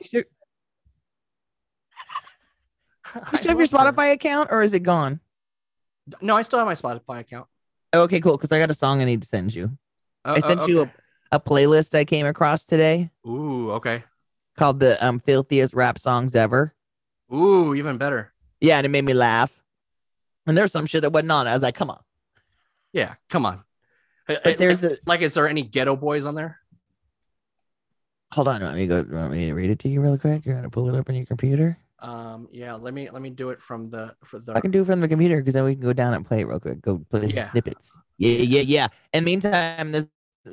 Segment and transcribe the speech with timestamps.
[0.04, 0.26] You should,
[3.32, 3.92] you still have your love her.
[3.92, 5.20] Spotify account or is it gone?
[6.20, 7.46] No, I still have my Spotify account.
[7.94, 8.36] Okay, cool.
[8.36, 9.76] Because I got a song I need to send you.
[10.24, 10.92] Oh, I sent you a,
[11.32, 13.10] a playlist I came across today.
[13.26, 14.04] Ooh, okay.
[14.56, 16.74] called the um filthiest rap songs ever.
[17.34, 18.32] Ooh, even better.
[18.60, 19.60] Yeah, and it made me laugh.
[20.46, 21.46] And there's some shit that wasn't on.
[21.48, 22.00] I was like, come on.
[22.92, 23.64] Yeah, come on.
[24.28, 26.59] Uh, But there's like, a like, is there any ghetto boys on there?
[28.32, 28.60] Hold on.
[28.62, 29.04] let me go?
[29.08, 30.44] Want me to read it to you real quick?
[30.46, 31.76] You're gonna pull it up on your computer.
[31.98, 34.54] Um, yeah, let me let me do it from the for the.
[34.54, 36.40] I can do it from the computer because then we can go down and play
[36.40, 36.80] it real quick.
[36.80, 37.44] Go play the Yeah.
[37.44, 37.92] snippets.
[38.16, 38.88] Yeah, yeah, yeah.
[39.12, 40.08] And meantime, this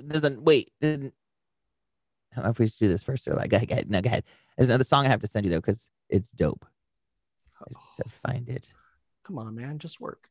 [0.07, 0.71] doesn't wait.
[0.81, 1.13] Didn't,
[2.33, 3.89] I don't know if we should do this first or like go ahead.
[3.89, 4.23] No, go ahead.
[4.57, 6.65] There's another song I have to send you though because it's dope.
[7.93, 8.71] Said find it.
[9.23, 10.29] Come on, man, just work.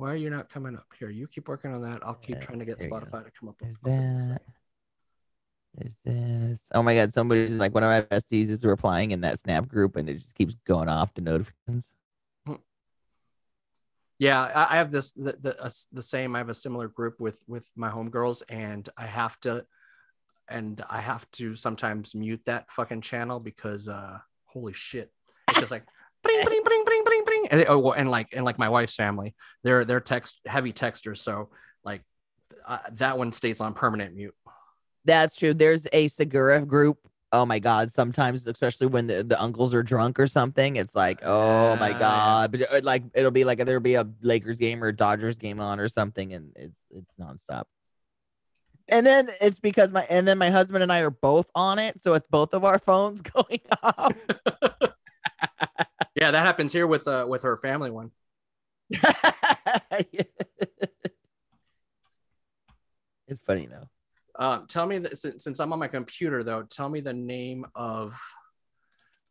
[0.00, 1.10] Why are you not coming up here?
[1.10, 2.00] You keep working on that.
[2.02, 3.00] I'll keep Yeah, trying to get there you go.
[3.00, 3.56] Spotify to come up.
[3.60, 4.40] With that.
[5.74, 6.70] There's this.
[6.72, 9.96] Oh my god, somebody's like one of my besties is replying in that snap group
[9.96, 11.92] and it just keeps going off the notifications.
[14.18, 16.34] Yeah, I, I have this the the, uh, the same.
[16.34, 19.66] I have a similar group with with my homegirls, and I have to,
[20.48, 25.12] and I have to sometimes mute that fucking channel because uh, holy shit,
[25.50, 25.84] it's just like.
[26.22, 27.20] Bring, bring, bring, bring, bring.
[27.50, 29.34] And, oh, and like and like my wife's family,
[29.64, 31.48] they're they're text heavy texters, so
[31.84, 32.02] like
[32.64, 34.34] uh, that one stays on permanent mute.
[35.04, 35.52] That's true.
[35.52, 36.98] There's a Segura group.
[37.32, 41.20] Oh my god, sometimes especially when the, the uncles are drunk or something, it's like,
[41.24, 42.52] oh my god.
[42.52, 45.60] But uh, like it'll be like there'll be a Lakers game or a Dodgers game
[45.60, 47.64] on or something, and it's it's nonstop.
[48.88, 52.02] And then it's because my and then my husband and I are both on it,
[52.02, 54.14] so it's both of our phones going off.
[56.20, 58.10] Yeah, that happens here with uh with her family one.
[63.26, 63.88] it's funny though.
[64.38, 67.66] Uh, tell me that since, since I'm on my computer though, tell me the name
[67.74, 68.18] of.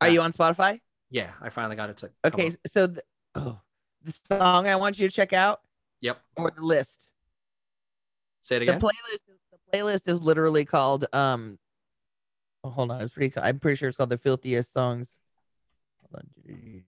[0.01, 0.79] Are you on Spotify?
[1.09, 2.11] Yeah, I finally got it to.
[2.25, 3.01] Okay, so the,
[3.35, 3.59] oh,
[4.03, 5.59] the song I want you to check out
[6.01, 6.19] Yep.
[6.37, 7.09] or the list.
[8.41, 8.79] Say it again.
[8.79, 9.21] The playlist
[9.51, 11.59] the playlist is literally called um
[12.63, 15.15] oh, hold on, it's pretty I'm pretty sure it's called the filthiest songs.
[16.01, 16.83] Hold on.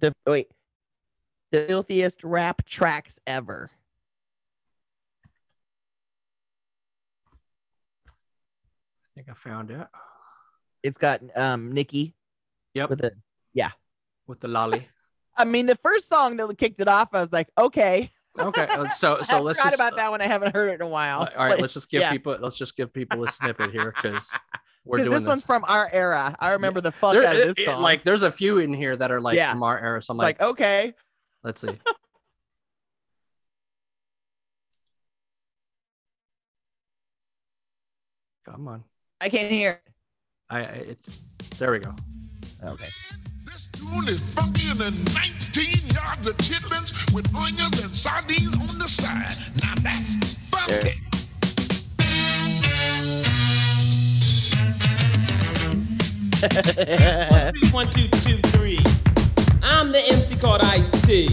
[0.00, 0.48] The wait.
[1.52, 3.70] The filthiest rap tracks ever.
[8.06, 9.86] I think I found it.
[10.82, 12.14] It's got um Nikki
[12.74, 12.90] Yep.
[12.90, 13.12] with the
[13.52, 13.70] yeah.
[14.26, 14.88] With the lolly.
[15.36, 18.10] I mean the first song that kicked it off, I was like, okay.
[18.38, 18.66] Okay.
[18.66, 19.80] uh, So so I let's forgot just.
[19.80, 20.22] about that one.
[20.22, 21.28] I haven't heard it in a while.
[21.36, 22.12] All right, let's just give yeah.
[22.12, 24.32] people let's just give people a snippet here because
[24.96, 26.34] Because doing this one's from our era.
[26.40, 27.82] I remember the fuck There- out of this it- it- song.
[27.82, 29.52] like there's a few in here that are like Yeah.
[29.52, 30.02] from our era.
[30.02, 30.94] So I'm like, like, okay.
[31.42, 31.68] let's see.
[38.44, 38.84] Come on.
[39.20, 39.92] I can't hear it.
[40.48, 41.20] I I- it's
[41.58, 41.94] there we go.
[42.64, 42.88] Okay.
[43.44, 48.88] This tune is funkier than 19 yards of chitlins with onions and sardines on the
[48.88, 49.36] side.
[49.62, 50.16] Now that's
[50.48, 51.00] funky.
[56.40, 58.78] One, two, two, three.
[59.62, 61.28] I'm the MC called Ice T.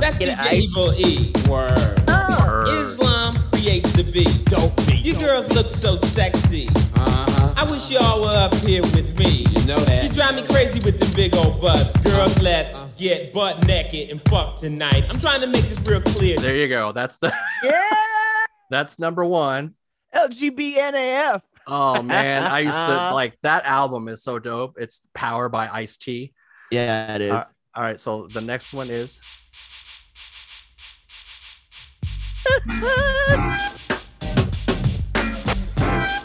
[0.00, 0.62] That's Get the Ice.
[0.62, 1.32] evil E.
[1.50, 2.08] Word.
[2.40, 2.68] Word.
[2.72, 4.44] Islam creates the beat.
[4.46, 5.04] Dope beat.
[5.04, 6.68] You girls look so sexy.
[6.94, 7.52] Uh-huh.
[7.58, 9.44] I wish y'all were up here with me.
[9.44, 10.04] You know that.
[10.04, 11.94] You drive me crazy with them big old butts.
[11.98, 15.04] Girls, let's get butt naked and fuck tonight.
[15.10, 16.38] I'm trying to make this real clear.
[16.38, 16.92] There you go.
[16.92, 17.30] That's the
[17.62, 17.82] yeah.
[18.70, 19.74] that's number one.
[20.14, 21.42] LGBNAF.
[21.66, 24.76] Oh man, I used to like that album is so dope.
[24.78, 26.32] It's Power by Ice T.
[26.70, 27.32] Yeah, it is.
[27.32, 29.20] Uh, All right, so the next one is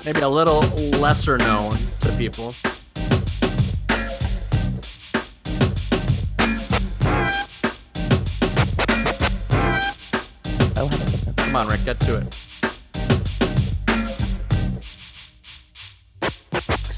[0.06, 0.60] maybe a little
[1.00, 2.54] lesser known to people.
[10.78, 12.47] oh, Come on, Rick, get to it.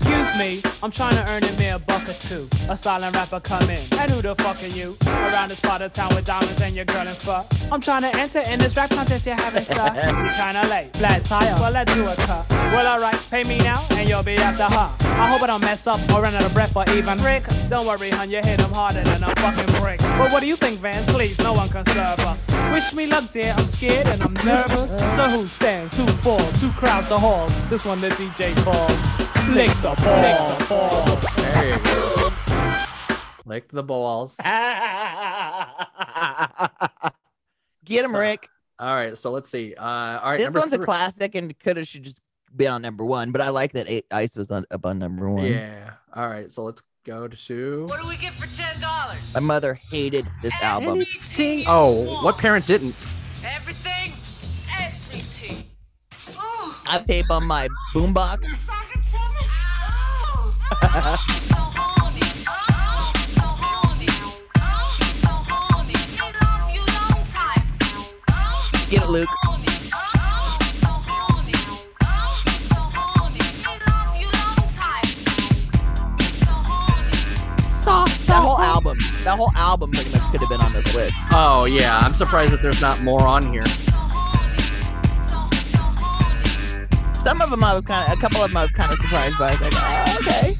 [0.02, 2.48] Excuse me, I'm trying to earn a mere buck or two.
[2.70, 3.80] A silent rapper come in.
[4.00, 4.96] And who the fuck are you?
[5.06, 7.44] Around this part of town with diamonds and your girl in fur.
[7.70, 9.94] I'm trying to enter in this rap contest you're having stuff.
[9.98, 10.96] You kinda late.
[10.96, 11.54] Flat tire.
[11.60, 12.50] Well, let's do a cut.
[12.50, 14.90] Well, alright, pay me now and you'll be after her.
[15.20, 17.44] I hope I don't mess up or run out of breath or even Rick.
[17.68, 20.00] Don't worry, hun, you hit him harder than a fucking brick.
[20.00, 21.12] But what do you think, Vance?
[21.12, 22.48] Please, no one can serve us.
[22.72, 23.54] Wish me luck, dear.
[23.58, 24.98] I'm scared and I'm nervous.
[24.98, 25.98] So who stands?
[25.98, 26.62] Who falls?
[26.62, 27.52] Who crowds the halls?
[27.70, 29.29] This one the DJ calls.
[29.50, 31.36] Lick the balls.
[31.54, 32.30] There you go.
[33.46, 34.38] Lick the balls.
[37.86, 38.48] Get him, So- Rick.
[38.78, 39.74] All right, so let's see.
[39.76, 40.86] Uh, all right, This number one's a three.
[40.86, 42.22] classic and could have should just
[42.56, 45.30] be on number one, but I like that A- Ice was on, up on number
[45.30, 45.46] one.
[45.48, 45.92] Yeah.
[46.14, 46.50] All right.
[46.50, 47.86] So let's go to.
[47.88, 49.18] What do we get for ten dollars?
[49.34, 51.02] My mother hated this album.
[51.02, 51.66] Everything.
[51.68, 52.96] Oh, what parent didn't?
[53.44, 54.14] Everything.
[54.80, 55.66] Everything.
[56.38, 56.82] Oh.
[56.88, 58.46] I have tape on my boombox.
[60.76, 61.18] Time.
[61.30, 62.22] So horny.
[78.28, 81.16] That whole album, that whole album pretty much could have been on this list.
[81.32, 82.00] Oh yeah.
[82.00, 83.64] I'm surprised that there's not more on here.
[87.24, 89.00] Some of them I was kind of, a couple of them I was kind of
[89.00, 89.50] surprised by.
[89.50, 90.56] I was like, oh, okay.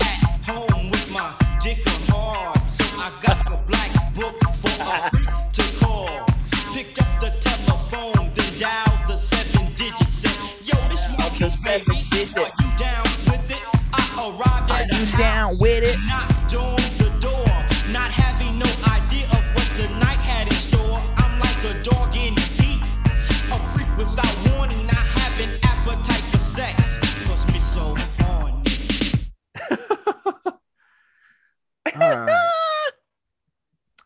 [0.00, 1.78] at home with my dick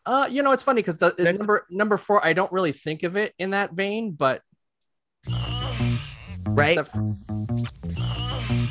[0.05, 3.03] Uh, you know, it's funny because the Next- number number four, I don't really think
[3.03, 4.41] of it in that vein, but
[6.45, 6.77] Right?
[6.77, 7.15] except for,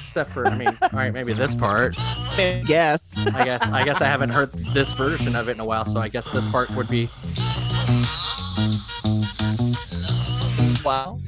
[0.08, 1.96] except for I mean, all right, maybe this part.
[2.38, 3.14] Yes.
[3.17, 5.99] I guess I guess I haven't heard this version of it in a while, so
[6.00, 7.08] I guess this part would be
[10.85, 11.19] Wow.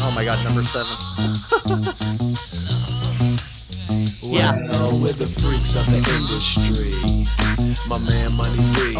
[0.00, 2.28] oh my god, number seven.
[4.32, 4.56] Yeah.
[4.56, 6.96] Well, we're the freaks of the industry.
[7.88, 8.96] My man Money B.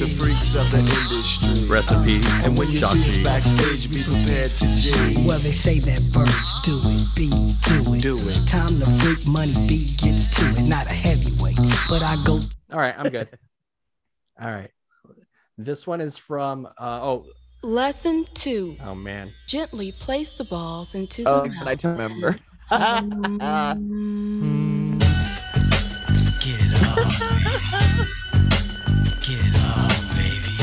[0.00, 1.68] The freaks of the industry.
[1.68, 2.20] Recipe.
[2.44, 3.24] And when you Shock see us G.
[3.24, 4.90] backstage, be prepared to G.
[5.28, 8.00] Well, they say that birds do it, bees do it.
[8.00, 8.40] Do it.
[8.48, 10.64] Time to freak, money beat gets to it.
[10.68, 11.60] Not a heavyweight,
[11.92, 12.40] but I go
[12.72, 13.28] All right, I'm good.
[14.40, 14.70] All right.
[15.58, 17.24] This one is from uh oh
[17.62, 18.74] Lesson two.
[18.84, 19.28] oh man.
[19.46, 21.96] Gently place the balls into Oh, the but I don't
[22.70, 23.38] remember.
[26.42, 27.52] get it on, baby.
[29.22, 30.54] Get it on, baby.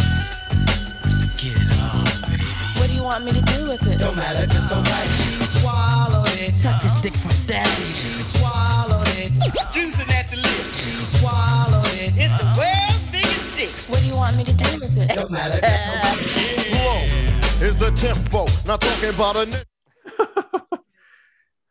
[1.39, 2.47] Get it on, baby.
[2.75, 4.00] What do you want me to do with it?
[4.00, 5.13] Don't matter, just don't bite.
[5.15, 6.51] She swallowed it.
[6.51, 7.85] Suck this dick from daddy.
[7.88, 9.31] She swallowed it.
[9.71, 10.83] Juicing at the lips.
[10.83, 12.13] She swallowed it.
[12.17, 13.71] It's the world's biggest dick.
[13.89, 15.15] What do you want me to do with it?
[15.15, 16.19] Don't matter, just don't bite.
[16.67, 18.45] Slow is the tempo.
[18.67, 20.59] Not talking about a nigga.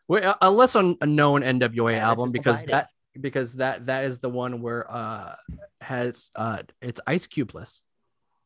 [0.09, 2.73] Wait, a, a less unknown NWA Yeah, album because divide it.
[2.73, 2.89] that
[3.21, 5.35] because that that is the one where uh
[5.81, 7.81] has uh it's ice cubeless,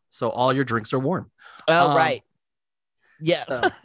[0.08, 1.30] so all your drinks are warm.
[1.68, 2.22] Oh, Um, right.
[3.20, 3.46] Yes.
[3.48, 3.70] so-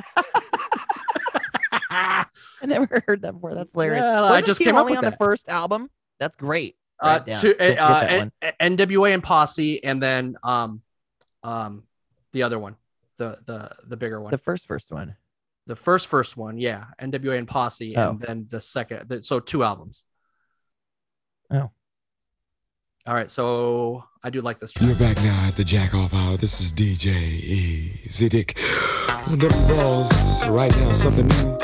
[1.93, 2.25] I
[2.65, 3.53] never heard that before.
[3.53, 4.03] That's hilarious.
[4.03, 5.89] Yeah, I just he came up only with on the first album.
[6.19, 6.75] That's great.
[6.99, 8.25] uh, Write to, Don't uh.
[8.61, 10.81] N- NWA and Posse, and then um
[11.43, 11.83] um
[12.33, 12.75] the other one,
[13.17, 15.15] the the the bigger one, The the, first first one.
[15.75, 18.11] First first one, yeah, NWA and Posse, Oh.
[18.11, 20.05] and then the second, the, so two albums.
[21.51, 21.69] Oh.
[23.07, 24.87] All right, so I do like this track.
[24.87, 26.37] You're back now at the Jack Off Hour.
[26.37, 28.57] This is DJ Easy Dick.
[29.27, 31.57] On them balls, right now, something new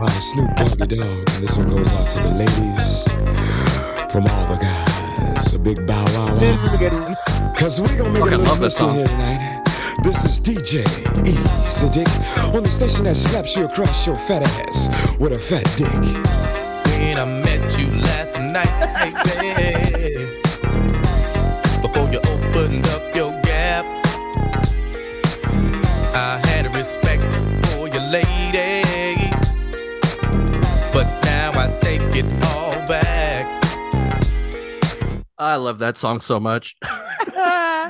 [0.00, 1.00] by Snoop Doggy Dogg.
[1.00, 5.54] And this one goes out to the ladies from all the guys.
[5.54, 7.54] A big bow wow wow.
[7.56, 8.96] Cause we're gonna make Fucking a love little this mystery song.
[8.96, 9.57] here tonight.
[10.02, 10.86] This is DJ
[11.26, 15.64] Easy Dick on the station that slaps you across your fat ass with a fat
[15.76, 15.92] dick.
[16.94, 20.14] When I met you last night, baby.
[21.82, 23.84] Before you opened up your gap,
[26.14, 27.22] I had a respect
[27.66, 28.84] for your lady.
[30.92, 33.46] But now I take it all back.
[35.38, 36.76] I love that song so much.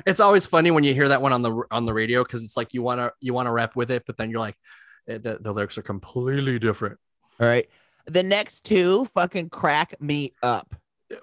[0.09, 2.57] it's always funny when you hear that one on the on the radio because it's
[2.57, 4.57] like you want to you want to rap with it, but then you're like,
[5.07, 6.99] eh, the, the lyrics are completely different.
[7.39, 7.69] All right.
[8.07, 10.75] The next two fucking crack me up.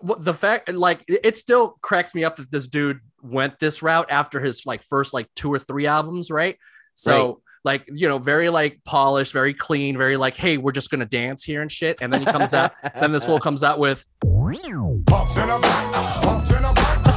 [0.01, 3.81] What the fact, like, it it still cracks me up that this dude went this
[3.81, 6.57] route after his like first like two or three albums, right?
[6.93, 7.25] So.
[7.27, 7.35] Right.
[7.65, 11.43] Like you know, very like polished, very clean, very like, hey, we're just gonna dance
[11.43, 11.97] here and shit.
[11.99, 14.05] And then he comes out, then this fool comes out with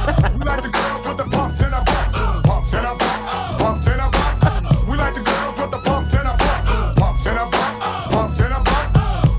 [0.09, 0.49] Pumps in a back, pumps in a back.
[0.49, 2.13] We like the girls with the pumps in a back.
[2.43, 4.89] Pumps in a back, pumps in a back.
[4.89, 6.65] We like the girls with the pumps in a back.
[6.97, 7.73] Pumps in a back,
[8.09, 8.89] pumps in a back.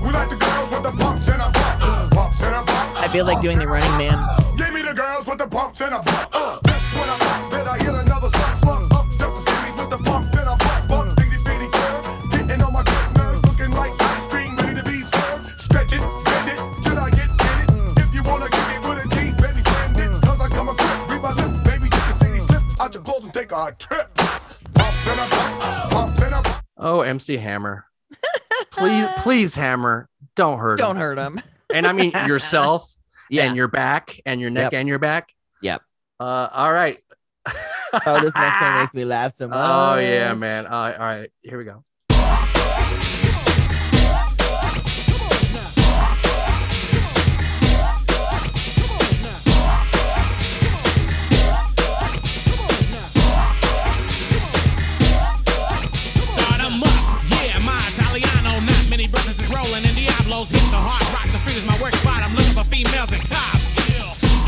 [0.01, 1.79] We like the girls with the pumps in a back.
[2.11, 3.03] Pumps in a back.
[3.03, 4.17] I feel like doing the running man.
[4.57, 6.30] Give me the girls with the pumps in a back.
[23.37, 25.29] A
[25.89, 26.47] bump.
[26.77, 27.85] Oh, MC Hammer.
[28.71, 30.85] Please, please, Hammer, don't hurt him.
[30.85, 31.01] Don't him.
[31.01, 31.41] hurt him.
[31.73, 32.91] And I mean yourself
[33.29, 33.43] Yeah.
[33.45, 34.79] and your back and your neck Yep.
[34.79, 35.29] and your back.
[35.61, 35.81] Yep.
[36.19, 36.97] Uh, all right.
[38.05, 39.57] Oh, this next one makes me laugh so much.
[39.61, 40.65] Oh yeah, man.
[40.65, 41.83] Uh, all right, here we go.
[62.83, 63.77] Females and cops.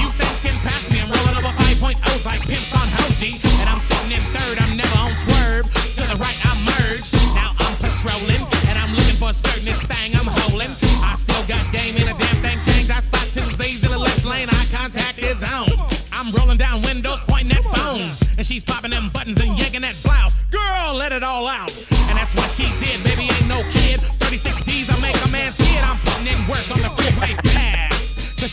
[0.02, 0.98] You things can pass me.
[0.98, 3.38] I'm rolling over 5.0s like pimps on Hoji.
[3.62, 4.58] And I'm sitting in third.
[4.58, 5.66] I'm never on swerve.
[5.70, 7.14] To the right, I'm merged.
[7.38, 8.42] Now I'm patrolling.
[8.70, 10.72] And I'm looking for a skirt in this thing I'm holding.
[11.06, 12.90] I still got game in a damn thing changed.
[12.90, 14.50] I spot two Z's in the left lane.
[14.50, 15.70] Eye contact is on.
[16.10, 18.24] I'm rolling down windows, pointing at phones.
[18.38, 20.34] And she's popping them buttons and yanking that blouse.
[20.50, 21.70] Girl, let it all out.
[22.10, 22.98] And that's what she did.
[23.04, 24.02] Baby, ain't no kid.
[24.02, 25.86] 36 D's, I make a man scared.
[25.86, 27.38] I'm putting in work on the freeway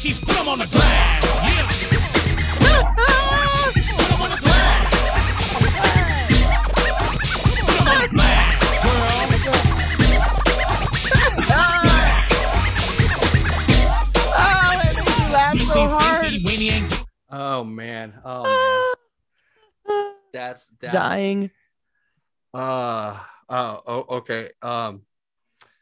[0.01, 1.25] she put 'em on the glass.
[1.45, 1.69] Yeah.
[2.57, 4.81] Put on the glass.
[5.61, 5.77] Put
[7.85, 9.61] on the glass, girl.
[14.33, 16.21] Oh, it makes me laugh He so sees hard.
[16.23, 18.15] Pinky when ain't Oh man.
[18.25, 20.15] Oh man.
[20.33, 21.51] That's that's Dying.
[22.55, 23.19] Uh
[23.51, 24.53] oh, oh okay.
[24.63, 25.03] Um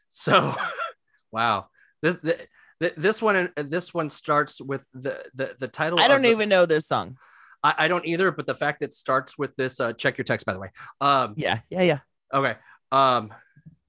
[0.09, 0.53] so
[1.31, 1.69] wow.
[2.01, 2.37] This the,
[2.79, 6.49] the, this one this one starts with the the, the title I don't the- even
[6.49, 7.17] know this song.
[7.61, 10.25] I, I don't either, but the fact that it starts with this uh check your
[10.25, 10.71] text by the way.
[11.01, 11.99] Um Yeah, yeah, yeah.
[12.33, 12.55] okay.
[12.91, 13.33] Um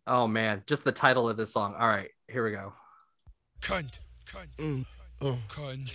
[0.06, 1.75] oh man, just the title of this song.
[1.78, 2.73] All right, here we go.
[3.62, 3.99] Cunt.
[4.26, 4.87] Cunt.
[5.23, 5.38] Oh.
[5.49, 5.92] Cunt.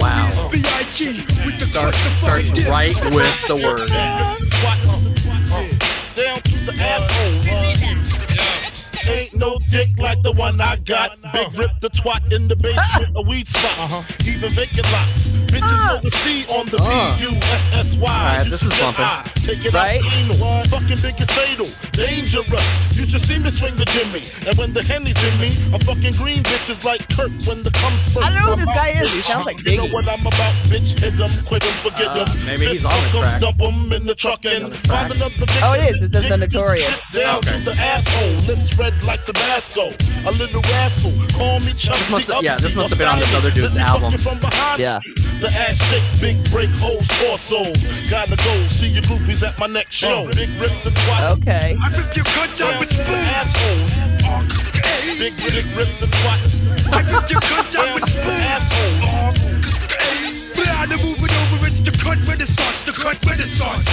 [0.00, 0.48] Wow.
[0.52, 1.06] B.I.G.
[1.44, 3.88] with the Start, starts right with the word.
[6.14, 8.29] Down to the asshole.
[9.10, 11.20] Ain't no dick like the one I got.
[11.32, 14.26] Big rip the twat in the basement of weed spots.
[14.26, 15.28] Even vacant lots.
[15.50, 17.16] Bitches know the steed on the Uh.
[17.18, 18.00] B-U-S-S-Y.
[18.00, 19.06] Alright, You this is bumping.
[19.42, 20.00] Take it Right?
[20.02, 20.66] out.
[20.68, 21.66] Fucking biggest fatal.
[21.92, 22.96] Dangerous.
[22.96, 24.22] You should see me swing the Jimmy.
[24.46, 27.96] And when the Henny's in me, I'm fucking green bitches like Kirk when the cum
[27.98, 28.24] spurt.
[28.24, 29.10] I know who this guy is.
[29.10, 29.72] He sounds like Biggie.
[29.72, 30.98] You know what I'm about, bitch.
[30.98, 32.46] Hit 'em, quit 'em, forget Uh, 'em.
[32.46, 33.40] maybe he's Fist on the track.
[33.40, 35.08] Dump 'em in the truck and On the track.
[35.10, 35.46] find another.
[35.62, 36.10] Oh, it is.
[36.10, 36.94] This is the Notorious.
[37.14, 37.58] Down Okay.
[37.58, 39.92] to the asshole, lips red like Tabasco.
[40.26, 42.10] A little rascal, call me Chubsy.
[42.10, 44.16] must yeah, this must have been on this other dude's album.
[44.18, 44.38] From.
[44.78, 45.00] Yeah.
[45.40, 47.76] The ass shake, big break holes, torsos.
[48.10, 50.28] Gotta go, see your groupies at my next show.
[50.28, 51.38] Uh, big rip the twat.
[51.38, 51.76] Okay.
[51.82, 53.28] I rip your cunt Down out with the spoons.
[53.40, 53.86] asshole.
[55.18, 56.92] Big, big rip the twat.
[56.92, 58.44] I rip your cunt out with to the spoons.
[58.54, 59.60] asshole.
[60.56, 61.20] Blah, to move
[61.66, 63.86] it's the cunt renaissance, the cunt renaissance.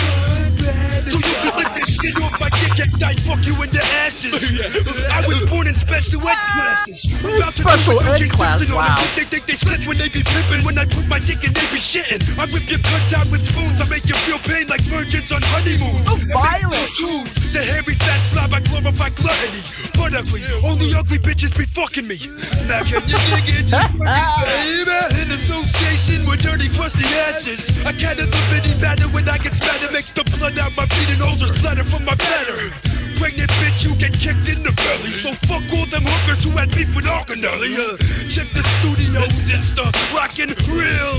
[1.08, 3.80] So you can lick this shit off my dick and I fuck you in the
[4.04, 4.36] asses.
[5.08, 7.08] I was born in special ed classes.
[7.24, 9.00] About Special ed class, wow.
[9.16, 10.66] They think they slip when they be flipping.
[10.66, 12.20] When I put my dick in, they be shitting.
[12.36, 13.80] I rip your cunts out with spoons.
[13.80, 16.04] I make you feel pain like virgins on honeymoon.
[16.04, 16.92] So oh, violent.
[17.56, 19.64] The hairy fat slob, I glorify gluttony.
[19.96, 22.20] But ugly, only ugly bitches be fucking me.
[22.68, 23.72] Now can you dig it?
[23.96, 27.47] Baby, in association with dirty, crusty asses.
[27.48, 29.90] I can't have a bitty batter when I get better.
[29.94, 32.76] Makes the blood out my bleeding holes or splatter from my bladder.
[33.16, 35.16] Pregnant bitch, you get kicked in the belly.
[35.16, 37.72] So fuck all them hookers who had beef with Arcanelli.
[37.80, 37.96] Uh,
[38.28, 41.16] check the studio's Insta, rockin' real.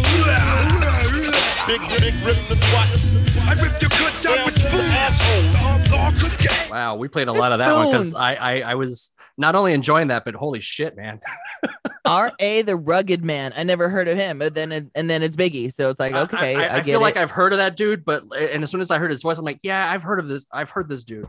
[1.65, 2.89] Big, big rip the twat.
[3.49, 4.93] I rip your cuts out with spoons.
[5.01, 6.13] asshole.
[6.13, 6.71] Good game.
[6.71, 9.73] Wow, we played a lot of that one because I, I I was not only
[9.73, 11.21] enjoying that, but holy shit, man.
[12.05, 12.33] R.
[12.39, 12.63] A.
[12.63, 13.53] the Rugged Man.
[13.57, 15.73] I never heard of him, but then it, and then it's Biggie.
[15.73, 17.03] So it's like, okay, I, I, I, get feel it.
[17.03, 19.39] like I've heard of that dude, but and as soon as I heard his voice,
[19.39, 20.47] I'm like, yeah, I've heard of this.
[20.53, 21.29] I've heard this dude,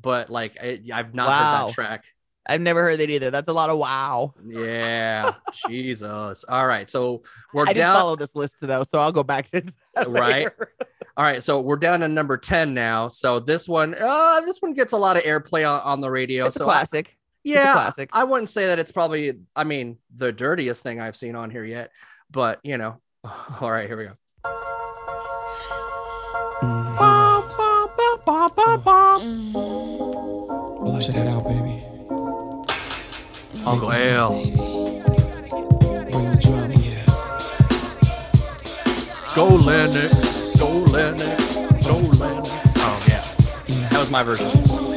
[0.00, 2.04] but like I, I've not heard that track.
[2.46, 3.30] I've never heard that either.
[3.30, 4.34] That's a lot of wow.
[4.44, 5.32] Yeah,
[5.68, 6.44] Jesus.
[6.44, 7.96] All right, so we're I didn't down.
[7.96, 9.62] follow this list though, so I'll go back to
[9.94, 10.48] that Right.
[11.16, 13.08] All right, so we're down to number ten now.
[13.08, 16.46] So this one, uh, this one gets a lot of airplay on, on the radio.
[16.46, 17.16] It's a so I- classic.
[17.44, 18.10] Yeah, classic.
[18.12, 19.34] I wouldn't say that it's probably.
[19.56, 21.90] I mean, the dirtiest thing I've seen on here yet,
[22.30, 23.00] but you know.
[23.60, 24.16] All right, here we go.
[30.82, 31.84] Well, check that out, baby.
[33.64, 34.42] Uncle L.
[36.10, 36.74] Bring the drama.
[36.74, 37.06] Yeah.
[39.34, 41.56] Go Lennox, go Lennox,
[41.86, 42.50] go Lennox.
[42.76, 43.22] Oh yeah,
[43.88, 44.91] that was my version.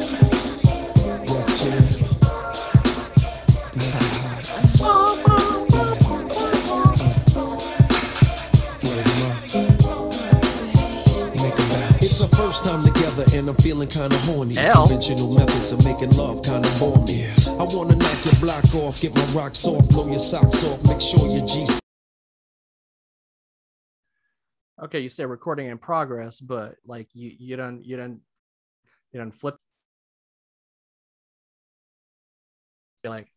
[12.56, 14.56] First time together and I'm feeling kinda horny.
[14.56, 14.86] L.
[14.86, 17.26] Conventional methods of making love kinda bore me.
[17.48, 21.02] I wanna knock your block off, get my rocks off, blow your socks off, make
[21.02, 21.78] sure your G's
[24.84, 28.22] Okay, you say recording in progress, but like you you don't you don't
[29.12, 29.56] you don't flip
[33.02, 33.28] Be like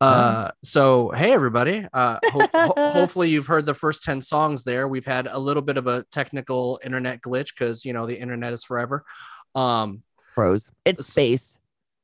[0.00, 4.88] uh so hey everybody uh ho- ho- hopefully you've heard the first 10 songs there
[4.88, 8.52] we've had a little bit of a technical internet glitch because you know the internet
[8.52, 9.04] is forever
[9.54, 10.00] um
[10.34, 10.70] Pros.
[10.84, 11.58] It's space.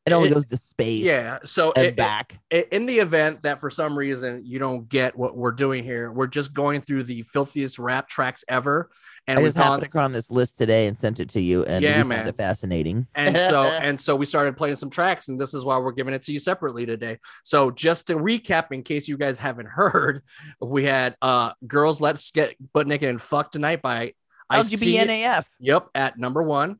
[0.06, 1.04] It only It- goes to space.
[1.04, 2.38] yeah so And it- it- back.
[2.52, 6.12] i- in the event that for some reason you don't get what we're doing here,
[6.12, 8.90] we're just going through the filthiest rap tracks ever.
[9.28, 11.82] And I just happened gone, across this list today and sent it to you, and
[11.82, 12.28] Yeah, man.
[12.28, 13.08] it fascinating.
[13.16, 16.14] and so and so we started playing some tracks, and this is why we're giving
[16.14, 17.18] it to you separately today.
[17.42, 20.22] So just to recap, in case you guys haven't heard,
[20.60, 24.12] we had uh Girls Let's Get Butt Naked and Fuck Tonight by
[24.48, 24.76] Ice-T.
[24.76, 25.46] LGBNAF.
[25.58, 26.78] Yep, at number one.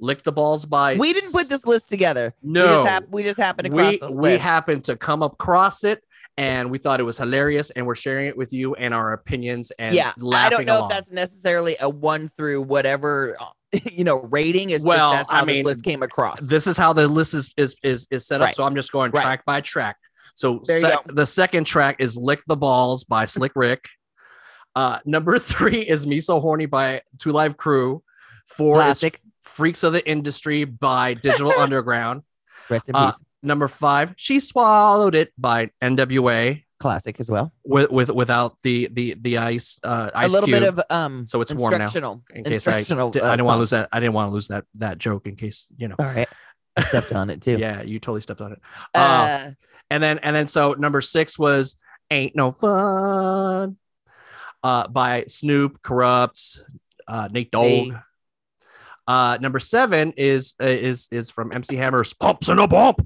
[0.00, 2.34] Lick the Balls by We didn't put this list together.
[2.42, 2.66] We No.
[2.82, 4.42] just, hap- we just happened across we, this we list.
[4.42, 6.02] happened to come across it
[6.38, 9.70] and we thought it was hilarious and we're sharing it with you and our opinions
[9.78, 10.90] and yeah, I don't know along.
[10.90, 13.36] if that's necessarily a one through whatever
[13.92, 14.82] you know rating is.
[14.82, 16.46] Well, that's how I mean, list came across.
[16.48, 18.56] this is how the list is is is, is set up Right.
[18.56, 19.22] so i'm just going Right.
[19.22, 19.96] track by track
[20.34, 23.88] so sec- the second track is lick the balls by slick rick
[24.76, 28.02] uh number three is me so horny by two live crew
[28.46, 29.14] four Classic.
[29.14, 29.20] is
[29.60, 32.22] freaks of the industry by digital underground
[32.72, 33.20] Rest in uh, peace.
[33.42, 37.52] number five she swallowed it by nwa Classic as well.
[37.62, 40.60] with with without the the the ice uh ice a little cube.
[40.60, 41.26] bit of um.
[41.26, 42.24] so it's warm now instructional.
[42.32, 43.08] in case I, instructional.
[43.20, 45.26] uh, I didn't want to lose that I didn't want to lose that that joke
[45.26, 46.26] in case you know All right,
[46.78, 47.58] I stepped on it too.
[47.64, 48.60] yeah you totally stepped on it
[48.94, 49.50] uh, Uh,
[49.90, 51.76] and then and then so number six was
[52.10, 53.76] ain't no fun
[54.62, 56.64] uh by snoop Corrupts,
[57.08, 57.92] uh nate dogg Hey.
[59.10, 62.98] Uh number seven is uh, is is from mc hammer's pumps and a bump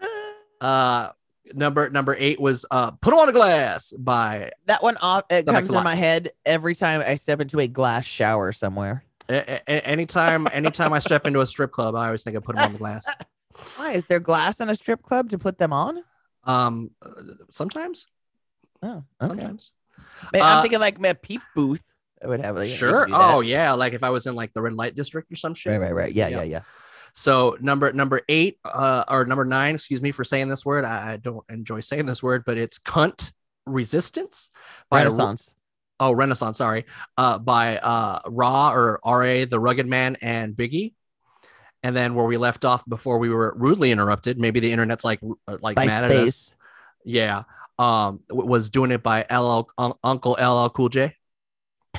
[0.60, 1.10] uh
[1.54, 5.22] number number eight was uh put on a glass by that one off.
[5.30, 9.04] It comes in my head every time I step into a glass shower somewhere.
[9.30, 12.54] a- a- anytime anytime i step into a strip club i always think i put
[12.56, 13.06] them on the glass
[13.76, 16.02] Why is there glass in a strip club to put them on?
[16.44, 17.10] um uh,
[17.50, 18.06] sometimes
[18.82, 19.28] Oh, okay.
[19.40, 19.72] sometimes
[20.32, 21.84] Man, Uh, I'm thinking like a peep booth.
[22.22, 24.72] I would have like sure oh yeah like if i was in like the red
[24.74, 26.12] light district or some shit right, right, right.
[26.12, 26.38] Yeah, Yeah.
[26.38, 26.60] yeah, yeah.
[27.14, 30.84] So number number eight, uh, or number nine, excuse me for saying this word.
[30.84, 33.32] I, I don't enjoy saying this word, but it's cunt
[33.66, 34.50] resistance
[34.90, 35.54] by Renaissance.
[36.00, 36.84] oh Renaissance, sorry,
[37.16, 40.94] uh, by uh, Raw or Ra, the Rugged Man, and Biggie.
[41.82, 45.20] And then where we left off before we were rudely interrupted, maybe the internet's like
[45.48, 46.54] uh, like By mad at us.
[47.04, 47.44] Yeah,
[47.78, 51.16] um, was doing it by LL Un- Uncle LL Cool J.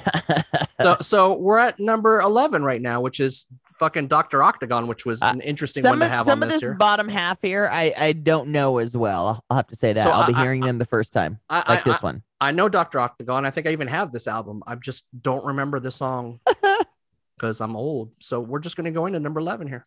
[0.82, 5.22] so so we're at number 11 right now which is fucking dr octagon which was
[5.22, 7.70] uh, an interesting one some to of, have some on of this bottom half here,
[7.72, 9.44] I I don't know as well.
[9.50, 10.04] I'll, have to say that.
[10.04, 12.22] So I'll be I- I- hearing them the first time, I- like I- this one.
[12.42, 15.80] i know dr octagon i think i even have this album i just don't remember
[15.80, 16.40] the song
[17.38, 19.86] because i'm old so we're just going to go into number 11 here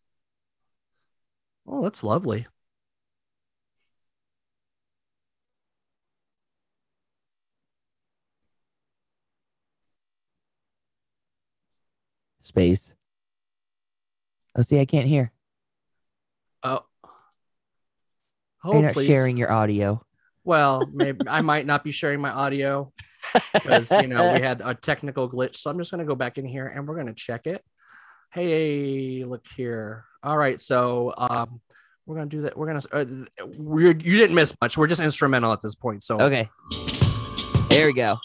[1.66, 2.46] oh that's lovely
[12.42, 12.92] Space.
[14.57, 15.33] Oh, see, I can't hear.
[16.62, 16.81] oh
[18.64, 20.05] You're oh not please sharing your audio.
[20.44, 22.92] well maybe i might not be sharing my audio
[23.55, 26.38] because you know we had a technical glitch so i'm just going to go back
[26.38, 27.64] in here and we're going to check it
[28.33, 31.61] hey look here all right so um
[32.07, 33.05] we're going to do that we're going to uh,
[33.57, 36.48] we're you didn't miss much we're just instrumental at this point so Okay.
[37.70, 38.16] There we go.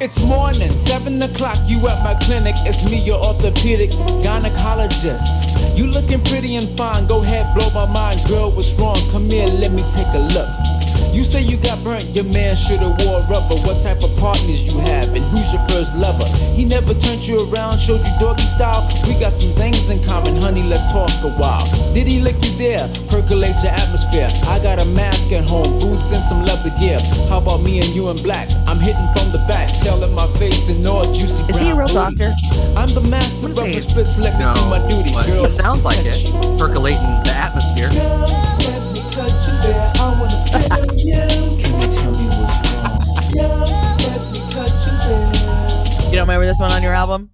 [0.00, 2.54] It's morning, 7 o'clock, you at my clinic.
[2.58, 3.90] It's me, your orthopedic
[4.22, 5.76] gynecologist.
[5.76, 8.24] You looking pretty and fine, go ahead, blow my mind.
[8.28, 8.96] Girl, what's wrong?
[9.10, 10.77] Come here, let me take a look.
[11.14, 13.56] You say you got burnt, your man should've wore rubber.
[13.66, 16.26] What type of partners you have, and who's your first lover?
[16.54, 18.86] He never turned you around, showed you doggy style.
[19.06, 21.66] We got some things in common, honey, let's talk a while.
[21.94, 22.86] Did he lick you there?
[23.08, 24.28] Percolate your atmosphere.
[24.44, 27.00] I got a mask at home, boots and some leather gear.
[27.28, 28.48] How about me and you in black?
[28.66, 31.88] I'm hitting from the back, tailing my face and all juicy Is he a real
[31.88, 31.94] booty.
[31.94, 32.34] doctor?
[32.76, 35.12] I'm the master of the splits, let me no do my duty.
[35.12, 36.32] but Girl, it sounds like it you.
[36.58, 38.57] percolating the atmosphere Let me
[39.72, 40.02] touch you.
[40.02, 41.62] I wanna feel you.
[41.62, 43.32] Can you tell me what's wrong?
[43.34, 43.46] Yeah,
[43.98, 46.06] let me touch you there.
[46.06, 47.30] You don't remember this one on your album?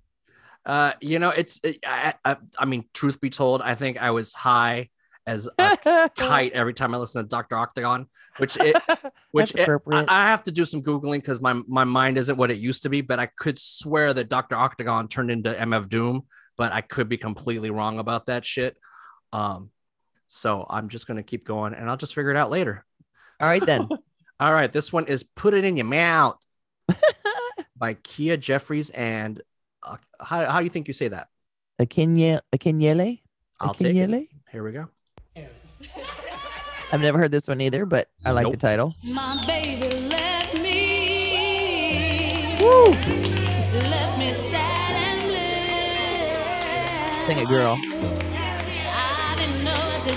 [0.66, 4.10] Uh, you know, it's it, I, I, I mean, truth be told, I think I
[4.10, 4.88] was high
[5.26, 8.06] as a kite every time I listened to Doctor Octagon,
[8.38, 8.76] which it
[9.30, 10.04] which it, I.
[10.08, 12.88] I have to do some googling because my my mind isn't what it used to
[12.88, 13.00] be.
[13.00, 16.22] But I could swear that Doctor Octagon turned into MF Doom,
[16.56, 18.76] but I could be completely wrong about that shit.
[19.32, 19.70] Um,
[20.26, 22.84] so I'm just gonna keep going, and I'll just figure it out later.
[23.40, 23.88] All right then.
[24.40, 26.38] All right, this one is "Put It in Your Mouth"
[27.76, 29.40] by Kia Jeffries and
[29.82, 31.28] uh, how how you think you say that?
[31.80, 32.40] Akinyele.
[32.52, 33.20] Akinyele.
[33.60, 34.28] I'll take it.
[34.50, 34.88] Here we go.
[36.92, 38.94] I've never heard this one either, but I like the title.
[39.02, 42.56] My baby left me.
[42.60, 42.84] Woo!
[42.87, 45.22] Left me sad and
[47.26, 47.28] blue.
[47.34, 47.76] Sing it, girl.
[50.06, 50.12] And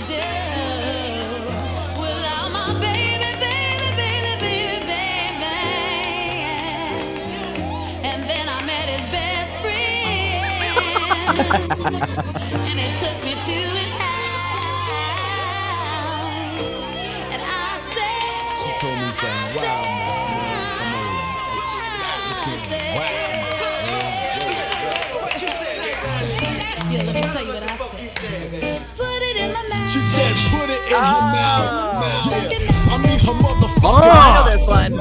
[8.28, 10.44] then I met his best friend,
[12.68, 13.87] and it took me to
[31.00, 31.30] Ah.
[31.34, 32.32] mouth.
[32.32, 32.92] Yeah.
[32.92, 34.02] I mean, her motherfucker.
[34.02, 34.92] Oh, I know this one.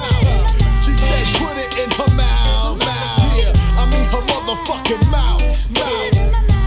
[0.86, 2.78] She said, put it in her mouth.
[2.86, 3.34] mouth.
[3.34, 3.82] Yeah.
[3.82, 5.42] I mean, her motherfucking mouth.
[5.74, 6.14] mouth.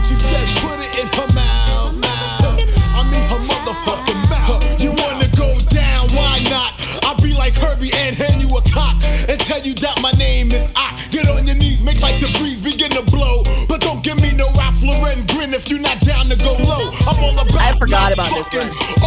[0.07, 1.95] She said, put it in her mouth.
[2.03, 2.59] mouth.
[2.99, 4.63] I mean, her motherfucking mouth.
[4.81, 6.09] You wanna go down?
[6.11, 6.75] Why not?
[7.05, 8.97] I'll be like Herbie and hand you a cock
[9.29, 10.99] and tell you that my name is I.
[11.11, 13.43] Get on your knees, make like the breeze begin to blow.
[13.69, 16.91] But don't give me no Ralph Lauren grin if you're not down to go low.
[17.07, 19.00] I'm all about I forgot about this one.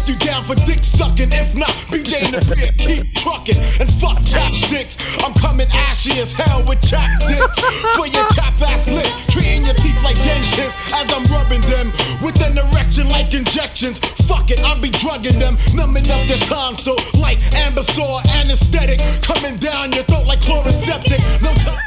[0.00, 1.28] If you down for dick sucking.
[1.32, 3.58] If not, BJ in the beer, keep trucking.
[3.80, 4.96] And fuck chapsticks.
[5.22, 7.60] I'm coming ashy as hell with chap dicks.
[7.96, 9.12] For your chap ass lips.
[9.26, 11.92] Treating your teeth like dentists as I'm rubbing them.
[12.24, 13.98] With an erection like injections.
[14.24, 15.58] Fuck it, I'll be drugging them.
[15.74, 19.00] Numbing up their tonsil like Ambesol anesthetic.
[19.20, 21.20] Coming down your throat like Chloraseptic.
[21.42, 21.76] No time.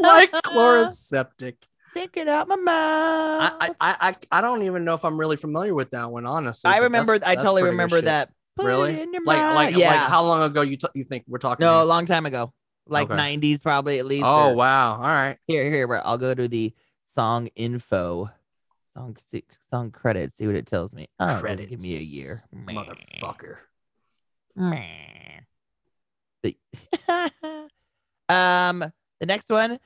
[0.00, 1.56] Like Chloraseptic.
[1.98, 3.52] Stick it out my mouth.
[3.60, 6.70] I, I, I, I don't even know if I'm really familiar with that one, honestly.
[6.70, 7.14] I remember.
[7.18, 8.30] that's- I that's totally remember that.
[8.56, 9.00] Put it really?
[9.00, 9.54] in your like, mouth.
[9.54, 9.88] like, yeah.
[9.88, 11.64] like, how long ago you t- you think we're talking?
[11.64, 12.52] no, a long time ago,
[12.86, 13.20] like Okay.
[13.20, 14.24] 90s probably at least.
[14.24, 14.94] Oh or- wow!
[14.94, 15.38] All right.
[15.46, 16.00] Here, here, bro.
[16.00, 16.72] I'll go to the
[17.06, 18.30] song info,
[18.94, 20.34] song see, song credits.
[20.36, 21.08] See what it tells me.
[21.20, 23.56] Oh, it doesn't give me a year, motherfucker.
[24.56, 25.40] Meh.
[26.42, 26.54] But-
[28.28, 29.78] um, the next one,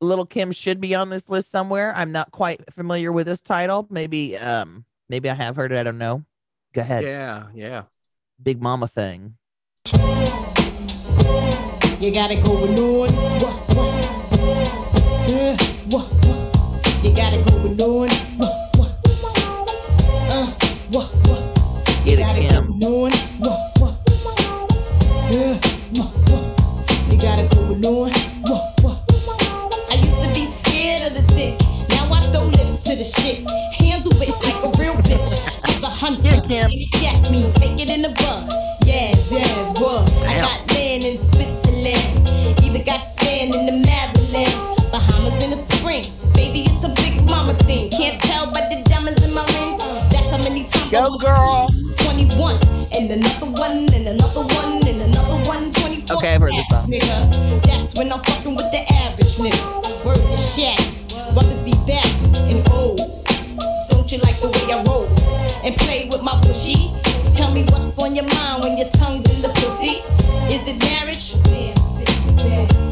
[0.00, 1.92] Little Kim should be on this list somewhere.
[1.96, 3.86] I'm not quite familiar with this title.
[3.90, 5.78] Maybe, um, maybe I have heard it.
[5.78, 6.24] I don't know.
[6.72, 7.02] Go ahead.
[7.02, 7.82] Yeah, yeah.
[8.40, 9.34] Big Mama thing.
[12.00, 13.08] You got it going on.
[13.40, 14.04] What, what?
[15.28, 15.56] Yeah,
[15.90, 17.04] what, what?
[17.04, 18.08] You got it going on.
[18.08, 18.47] What, what?
[32.98, 33.46] The shit.
[33.78, 35.62] Handle it like a real bitch.
[35.62, 36.42] I'm the hunter.
[36.98, 38.50] Jack me, take it in the bun.
[38.82, 40.02] Yes, yes, what?
[40.26, 42.26] I got land in Switzerland.
[42.66, 44.58] Even got sand in the Marylands.
[44.90, 46.02] Bahamas in the spring.
[46.34, 47.88] Baby, it's a big mama thing.
[47.90, 49.86] Can't tell by the diamonds in my rings.
[50.10, 51.70] That's how many times Go, girl.
[52.02, 52.58] 21.
[52.98, 55.70] And another one, and another one, and another one.
[55.70, 56.18] 24.
[56.18, 56.90] Okay, I've heard this song.
[56.90, 60.04] Nigga, that's when I'm fucking with the average nigga.
[60.04, 60.87] Word to shack.
[64.08, 65.04] Don't you like the way I roll?
[65.62, 66.88] And play with my bushy?
[67.36, 70.00] Tell me what's on your mind when your tongue's in the pussy.
[70.48, 71.36] Is it marriage?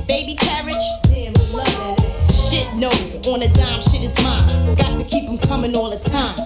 [0.07, 0.77] Baby carriage?
[2.29, 2.91] Shit, no.
[3.33, 4.77] On a dime, shit is mine.
[4.77, 6.37] Got to keep 'em coming all the time.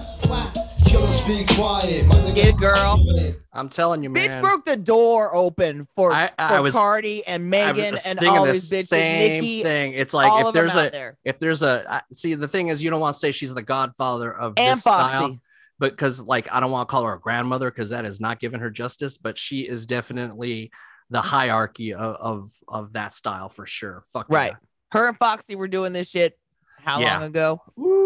[1.31, 1.37] Why?
[1.37, 2.07] Killers be quiet.
[2.07, 2.35] My nigga.
[2.35, 3.05] Get girl.
[3.53, 4.29] I'm telling you, man.
[4.29, 8.27] Bitch broke the door open for, I- I for was- Cardi and Megan and thinking
[8.29, 8.87] all the bitches.
[8.87, 9.93] Same Nikki, thing.
[9.93, 11.17] It's like if there's a there.
[11.25, 13.61] if there's a I- see the thing is you don't want to say she's the
[13.61, 15.39] godfather of And this style, Foxy.
[15.79, 18.39] but because like I don't want to call her a grandmother because that is not
[18.39, 19.17] giving her justice.
[19.17, 20.71] But she is definitely
[21.09, 24.03] the hierarchy of of, of that style for sure.
[24.13, 24.35] Fuck yeah.
[24.37, 24.53] Right.
[24.91, 26.37] Her and Foxy were doing this shit
[26.79, 27.15] how Yeah.
[27.19, 27.61] long ago?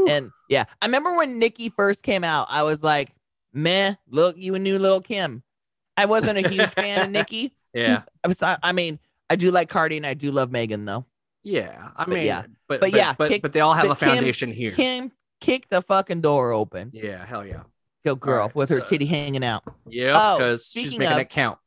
[0.10, 3.12] And yeah, I remember when Nikki first came out, I was like,
[3.56, 5.42] meh, look, you a new little Kim.
[5.98, 7.56] I wasn't a huge fan of Nikki.
[7.74, 8.04] Yeah.
[8.24, 11.06] I, was, I mean, I do like Cardi and I do love Megan though.
[11.44, 12.42] Yeah, I But mean, yeah.
[12.42, 14.72] but But but, yeah, but, kick- but they all have a Kim- foundation here.
[14.72, 16.90] Kim kick the fucking door open.
[16.94, 17.64] Yeah, hell yeah.
[18.04, 19.64] Go girl right, with her titty hanging out.
[19.88, 21.58] Yeah, Oh, because she's making of- it count.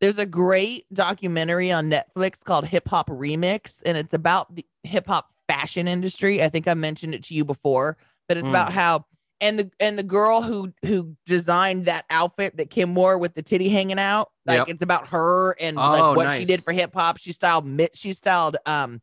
[0.00, 5.06] There's a great documentary on Netflix called Hip Hop Remix, and it's about the hip
[5.06, 6.42] hop fashion industry.
[6.42, 7.96] I think I mentioned it to you before,
[8.28, 8.50] but it's Mm.
[8.50, 9.06] about how
[9.44, 13.42] and the and the girl who who designed that outfit that Kim wore with the
[13.42, 14.68] titty hanging out, like Yep.
[14.70, 17.18] it's about her and Oh, like what she did for hip hop.
[17.18, 19.00] She styled she styled um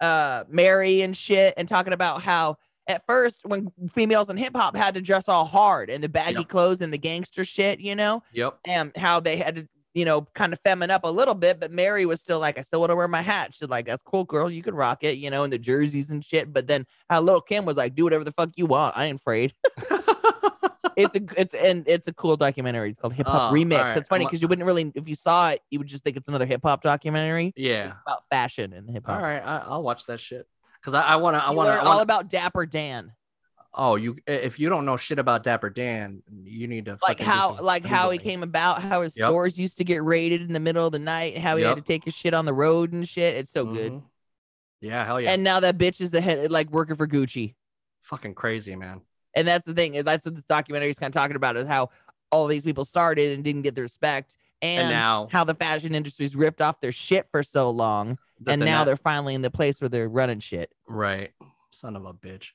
[0.00, 4.76] uh Mary and shit, and talking about how at first when females in hip hop
[4.76, 6.48] had to dress all hard and the baggy Yep.
[6.48, 8.58] clothes and the gangster shit, you know, Yep.
[8.66, 11.70] and how they had to you know kind of feminine up a little bit, but
[11.70, 13.54] Mary was still like, I still want to wear my hat.
[13.54, 16.24] She's like, that's cool, girl, you can rock it, you know, and the jerseys and
[16.24, 16.52] shit.
[16.52, 19.20] But then how little Kim was like, do whatever the fuck you want, I ain't
[19.20, 19.54] afraid.
[20.96, 22.90] it's a it's and it's a cool documentary.
[22.90, 23.78] It's called Hip Hop Oh, Remix.
[23.78, 26.16] alright, It's funny because you wouldn't really, if you saw it, you would just think
[26.16, 27.94] it's another hip hop documentary Yeah.
[28.06, 29.16] about fashion and hip hop.
[29.16, 29.40] All right.
[29.40, 30.46] I, I'll watch that shit
[30.80, 31.42] because I, I want to.
[31.44, 31.80] I want to.
[31.88, 33.12] all about Dapper Dan,
[33.76, 37.56] Oh, you if you don't know shit about Dapper Dan, you need to like how
[37.60, 39.28] like how he came about, how his Yep.
[39.28, 41.82] stores used to get raided in the middle of the night, how he had to
[41.82, 43.36] take his shit on the road and shit.
[43.36, 43.92] It's so good.
[43.92, 44.02] Mhm.
[44.80, 45.30] Yeah, hell yeah.
[45.32, 47.54] And now that bitch is the head, like working for Gucci.
[48.02, 49.00] fucking crazy, man.
[49.34, 49.94] And that's the thing.
[49.94, 51.88] is That's what this documentary is kind of talking about is how
[52.30, 56.36] all these people started and didn't get the respect, and, now- how the fashion industry's
[56.36, 59.50] ripped off their shit for so long, and they're now not- they're finally in the
[59.50, 60.70] place where they're running shit.
[60.86, 61.32] Right.
[61.70, 62.50] Son of a bitch.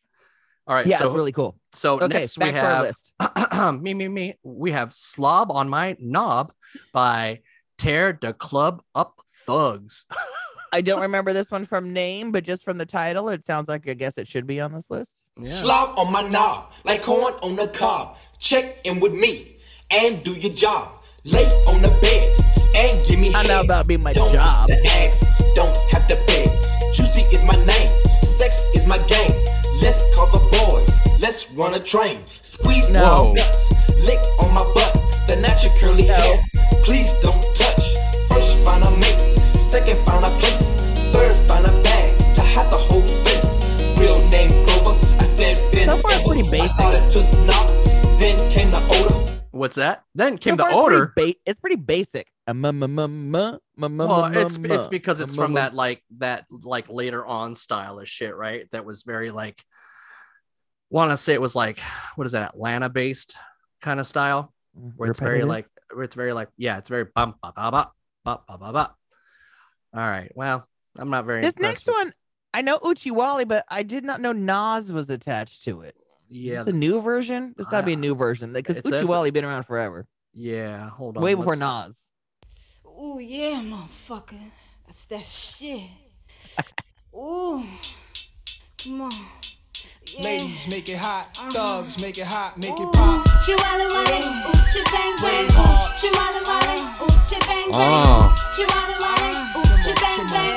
[0.69, 0.85] All right.
[0.85, 1.57] yeah, so it's really cool.
[1.73, 3.11] So Okay, next back we to our have list.
[3.81, 4.35] me, me, me.
[4.43, 6.53] We have "Slob on My Knob"
[6.93, 7.39] by
[7.79, 10.05] Tear the Club Up Thugs.
[10.71, 13.89] I don't remember this one from name, but just from the title, it sounds like
[13.89, 15.19] I guess it should be on this list.
[15.43, 18.17] Slob on my knob, like corn on the cob.
[18.37, 19.57] Check in with me
[19.89, 20.91] and do your job.
[21.25, 23.65] Lay on the bed and give me I know head.
[23.65, 24.69] about being my don't job.
[24.69, 26.47] Have to ask, don't have to beg.
[26.93, 27.87] Juicy is my name,
[28.21, 29.31] sex is my game.
[29.81, 32.23] Let's call the boys, let's run a train.
[32.41, 33.29] Squeeze No.
[33.29, 33.71] my nuts,
[34.05, 34.93] lick on my butt.
[35.27, 36.35] The natural curly hair,
[36.83, 37.95] please don't touch.
[38.29, 40.81] First find a mate, second find a place,
[41.13, 43.59] third find a bag to hide the whole face.
[43.99, 45.89] Real name Grover, I said Ben.
[45.89, 46.71] So far, pretty basic.
[46.71, 47.67] I started to knock,
[48.19, 49.08] then came the odor.
[49.59, 50.03] What's that?
[50.15, 51.13] Then came the pretty order.
[51.13, 52.31] ba- it's pretty basic.
[54.07, 58.33] Well, it's it's because it's from that like that like later on style of shit,
[58.33, 58.71] right?
[58.71, 59.61] That was very like
[60.89, 61.81] want to say it was like
[62.15, 63.35] what is that Atlanta based
[63.81, 64.91] kind of style mm-hmm.
[64.95, 67.91] where it's very like where it's very like yeah, it's very bum ba ba ba
[68.23, 68.95] ba ba ba ba.
[69.93, 70.65] All right, well,
[70.97, 72.13] I'm not very This next with- one,
[72.53, 75.97] I know Oochie Wally, but I did not know Nas was attached to it.
[76.31, 77.55] Yeah, Is this a new version?
[77.57, 80.07] It's got to be a new version because it says- Oochie Wally been around forever,
[80.33, 80.87] yeah.
[80.89, 82.09] Hold on, way before let's- Nas.
[82.85, 84.51] Ooh, yeah, motherfucker.
[84.85, 85.81] That's that shit.
[87.15, 87.63] Ooh.
[88.83, 89.11] Come on.
[90.17, 90.23] Yeah.
[90.23, 91.29] Ladies, make it hot.
[91.37, 91.51] Uh-huh.
[91.51, 92.57] Thugs, make it hot.
[92.57, 93.25] Make it pop.
[93.45, 94.93] Chihuahua Wally, ooh, chi uh-huh.
[94.93, 95.97] bang bang, Brave heart.
[95.97, 97.39] Chihuahua Wally, ooh, uh-huh.
[97.45, 98.35] bang bang, Oh.
[98.55, 100.55] Chihuahua Wally, ooh, bang bang,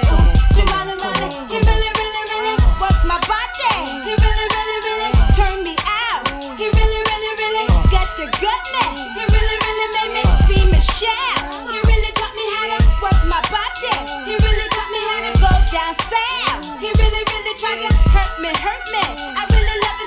[17.62, 19.04] hurt me, hurt me.
[19.38, 19.98] I really love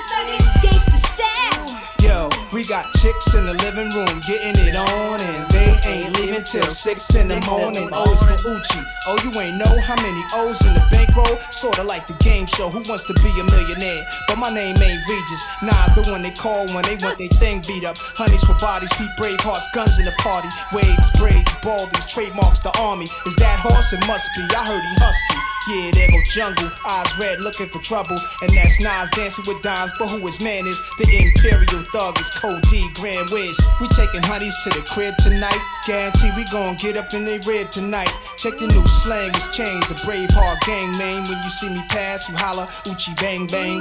[1.00, 1.64] style.
[2.04, 6.44] Yo, we got chicks in the living room getting it on, and they ain't leaving
[6.44, 7.88] till six in the morning.
[7.92, 8.80] Oh, O's for Uchi.
[9.08, 11.40] Oh, you ain't know how many O's in the bankroll?
[11.50, 14.04] Sorta like the game show, Who Wants to Be a Millionaire?
[14.28, 15.42] But my name ain't Regis.
[15.62, 17.96] Nas, the one they call when they want their thing beat up.
[18.20, 20.48] Honeys for bodies, feet brave hearts, guns in the party.
[20.76, 23.08] Waves, braids, baldies, trademarks the army.
[23.24, 23.92] Is that horse?
[23.92, 24.44] It must be.
[24.52, 25.55] I heard he husky.
[25.66, 28.16] Yeah, there go jungle, eyes red, looking for trouble.
[28.40, 30.78] And that's Nas dancing with dimes, but who his man is?
[30.98, 33.58] The Imperial Thug is Code D, Grand Wiz.
[33.80, 35.58] We taking honeys to the crib tonight.
[35.84, 38.10] Guarantee we gon' get up in they rib tonight.
[38.36, 39.90] Check the new slang, it's changed.
[39.90, 41.24] A brave heart gang name.
[41.24, 43.80] When you see me pass, you holla, Uchi bang bang.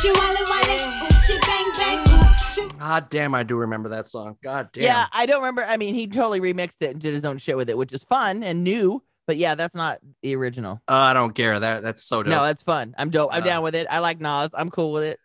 [0.00, 4.36] Chihuahua Wally, ooh, chi bang bang, ooh, God damn, I do remember that song.
[4.42, 4.84] God damn.
[4.84, 5.64] Yeah, I don't remember.
[5.64, 8.04] I mean, he totally remixed it and did his own shit with it, which is
[8.04, 9.02] fun and new.
[9.26, 10.80] But yeah, that's not the original.
[10.88, 11.58] Uh, I don't care.
[11.58, 12.30] That that's so dope.
[12.30, 12.94] No, that's fun.
[12.96, 13.30] I'm dope.
[13.32, 13.86] I'm Uh, down with it.
[13.90, 14.54] I like Nas.
[14.56, 15.20] I'm cool with it.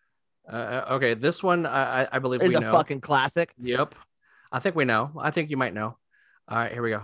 [0.52, 2.72] Uh, uh, okay, this one I I, believe It's we a know.
[2.72, 3.54] fucking classic.
[3.62, 3.94] Yep,
[4.52, 5.12] I think we know.
[5.20, 5.98] I think you might know.
[6.48, 7.04] All right, here we go.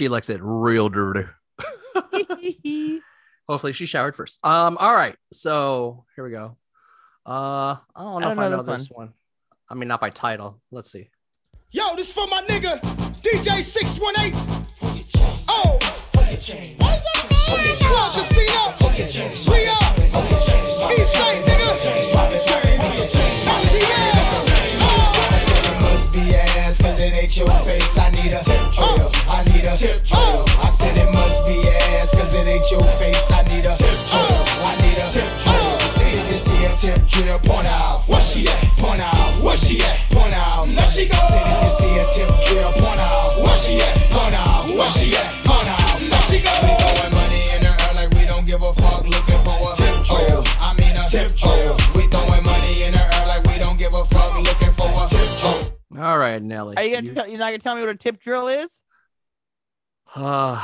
[0.00, 1.26] She likes it real dirty.
[3.46, 4.40] Hopefully she showered first.
[4.42, 5.14] Um, all right.
[5.30, 6.56] So here we go.
[7.26, 9.12] Uh, I don't know I if don't I know know this this one.
[9.68, 10.62] I mean, not by title.
[10.70, 11.10] Let's see.
[11.70, 12.80] Yo, this for my nigga,
[13.20, 14.32] DJ 618.
[15.50, 15.78] Oh!
[17.84, 19.52] Club Casino.
[19.52, 20.49] We up.
[20.88, 21.60] East Side, nigga.
[21.84, 22.16] It
[25.76, 27.98] must be ass, cause it ain't your face.
[27.98, 29.10] I need a tip drill.
[29.28, 30.44] I need a tip drill.
[30.62, 31.68] I said it must be
[32.00, 33.30] ass, cause it ain't your face.
[33.30, 34.44] I need a tip drill.
[34.64, 35.78] I need a tip drill.
[35.80, 37.66] Say if you see a tip drill, point.
[38.08, 38.69] Where she at?
[56.48, 56.76] Nelly.
[56.76, 58.80] Are you gonna tell, you're not gonna tell me what a tip drill is?
[60.14, 60.56] Uh,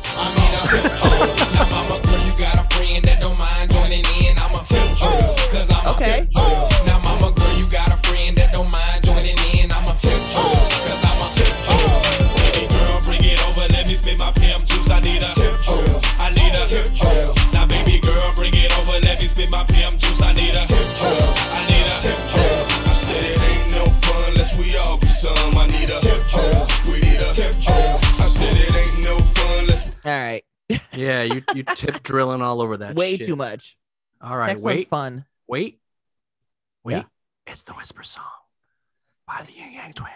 [0.00, 4.34] Now, mama, girl, you got a friend that don't mind joining in.
[4.38, 6.20] I'm a tip drill, cause I'm Okay.
[6.20, 6.68] a tip drill.
[6.86, 9.70] Now, mama, girl, you got a friend that don't mind joining in.
[9.70, 12.02] I'm a tip drill, cause I'm a tip drill.
[12.54, 13.66] Baby girl, bring it over.
[13.72, 14.90] Let me spit my pimp juice.
[14.90, 15.98] I need a tip drill.
[16.22, 17.34] I need a tip drill.
[17.54, 18.98] Now, baby girl, bring it over.
[19.02, 19.64] Let me spit my
[30.10, 30.42] All right.
[30.92, 32.96] yeah, you you tip drilling all over that.
[32.96, 33.26] Way shit.
[33.26, 33.76] too much.
[34.20, 35.24] All right, wait, fun.
[35.48, 35.80] wait,
[36.84, 36.94] wait.
[36.94, 37.02] Yeah.
[37.46, 38.24] It's the Whisper Song
[39.26, 40.14] by the Ying Yang Twins.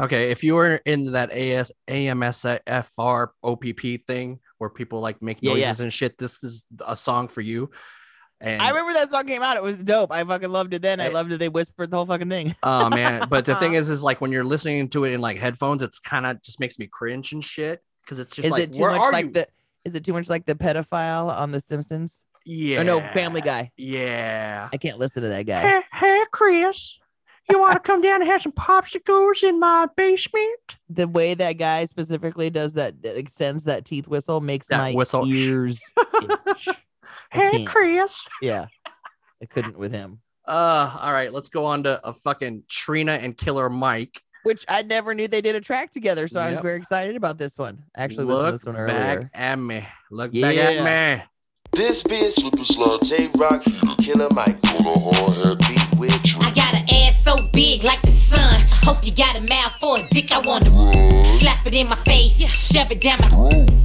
[0.00, 5.78] Okay, if you were in that AS AMSFR OPP thing where people like make noises
[5.78, 5.82] yeah.
[5.84, 7.70] and shit, this is a song for you.
[8.40, 9.58] And I remember that song came out.
[9.58, 10.10] It was dope.
[10.10, 10.98] I fucking loved it then.
[11.00, 11.10] I Eh.
[11.10, 11.38] loved it.
[11.38, 12.54] They whispered the whole fucking thing.
[12.62, 15.36] oh man, but the thing is, is like when you're listening to it in like
[15.38, 18.62] headphones, it's kind of just makes me cringe and shit because it's just is like,
[18.62, 19.32] it too much like you?
[19.32, 19.48] the?
[19.84, 22.22] Is it too much like the pedophile on The Simpsons?
[22.46, 23.70] yeah, Or no, Family Guy.
[23.76, 24.68] Yeah.
[24.72, 25.60] I can't listen to that guy.
[25.60, 26.98] Hey, hey, Chris,
[27.50, 30.76] you want to come down and have some popsicles in my basement?
[30.88, 34.92] The way that guy specifically does that, that extends that teeth whistle, makes That my
[34.92, 35.26] whistle.
[35.26, 35.78] ears.
[36.46, 36.68] itch.
[37.30, 37.64] Hey.
[37.64, 38.20] Chris.
[38.42, 38.66] Yeah,
[39.42, 40.20] I couldn't with him.
[40.46, 44.20] Uh, all right, let's go on to a fucking Trina and Killer Mike.
[44.42, 47.36] Which I never knew they did a track together, so I was very excited about
[47.38, 47.84] this one.
[47.94, 49.20] I Actually, listened to Look this one earlier.
[49.22, 49.86] back at me.
[50.10, 51.24] Look back at me.
[51.72, 53.62] This bitch, a slipper slug, J Rock,
[54.02, 54.56] Killer Mike.
[54.74, 58.60] On a hard beat with I got an ass so big like the sun.
[58.82, 60.32] Hope you got a mouth for a dick.
[60.32, 60.70] I wanna
[61.38, 63.28] slap it in my face, shove it down my.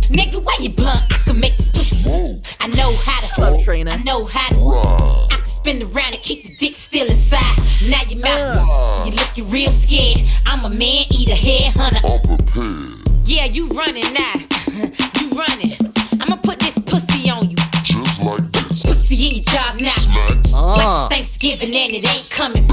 [0.10, 1.04] Nigga, why you blunt?
[1.12, 2.42] I can make this pussy.
[2.62, 3.28] I know how to.
[3.28, 3.92] Slow Trina.
[3.92, 5.34] I know how to.
[5.34, 7.58] I can spin around and keep the dick still inside.
[7.90, 10.22] Now your mouth, you looking real scared.
[10.46, 12.02] I'm a man eat eater, head hunter.
[13.26, 14.34] Yeah, you running now.
[15.20, 15.76] you running.
[16.22, 17.55] I'ma put this pussy on you.
[19.16, 19.24] Just like this.
[19.24, 20.58] Pussy in your jaws now.
[20.58, 21.08] Ah.
[21.10, 22.68] Like it's Thanksgiving and it ain't coming.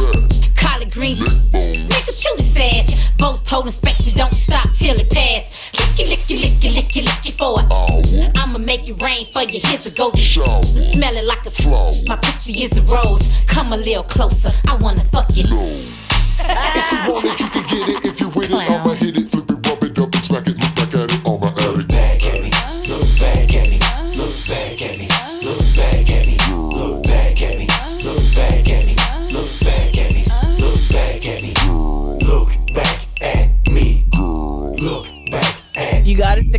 [0.57, 1.53] Collard greens.
[1.53, 3.11] Nigga, chew this ass.
[3.19, 5.71] Both hold inspection, don't stop till it pass.
[5.79, 8.37] Lick it, lick it, lick it, lick it, lick it for it.
[8.37, 9.61] I'ma make it rain for you.
[9.63, 10.63] Here's a golden Shower.
[10.63, 11.93] Smell it like a flower.
[12.07, 13.45] My pussy is a rose.
[13.47, 14.51] Come a little closer.
[14.67, 15.45] I wanna fuck you.
[16.45, 18.05] If you want it, you can get it.
[18.05, 20.59] If you with it, I'ma hit it, flip it, rub it up, and smack it.
[20.59, 21.52] Look back at it, I'ma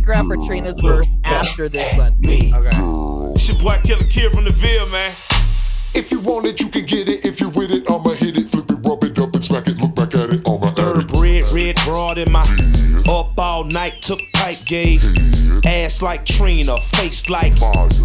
[0.04, 2.20] You got to stick around for Trina's verse after this one.
[2.20, 2.52] me.
[3.34, 5.12] It's your boy Killer Kid from the Ville, man.
[5.94, 7.24] If you want it, you can get it.
[7.24, 9.73] If you with it, I'ma hit it, flip it, rub it up, and smack it.
[11.54, 12.42] Red, red broad in my
[13.08, 15.04] up all night, took pipe gauge.
[15.64, 17.56] Ass like Trina, face like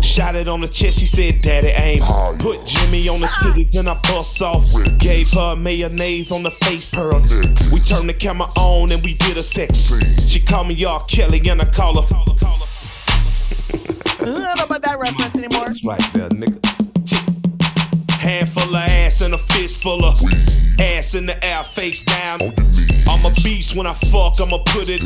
[0.04, 1.00] shot it on the chest.
[1.00, 2.04] She said, Daddy aim.
[2.38, 4.66] Put Jimmy on the titties and I bust off.
[5.00, 6.92] Gave her mayonnaise on the face.
[6.94, 7.12] Her
[7.74, 9.94] we turned the camera on and we did a sex.
[10.28, 12.16] She called me y'all Kelly and I call her.
[14.22, 15.74] I don't know about that reference anymore.
[15.84, 16.79] Right there, nigga.
[18.30, 20.22] She full of ass and a fist full of
[20.80, 22.54] ass in the air, face down.
[23.10, 25.02] I'm a beast when I fuck, I'ma put it.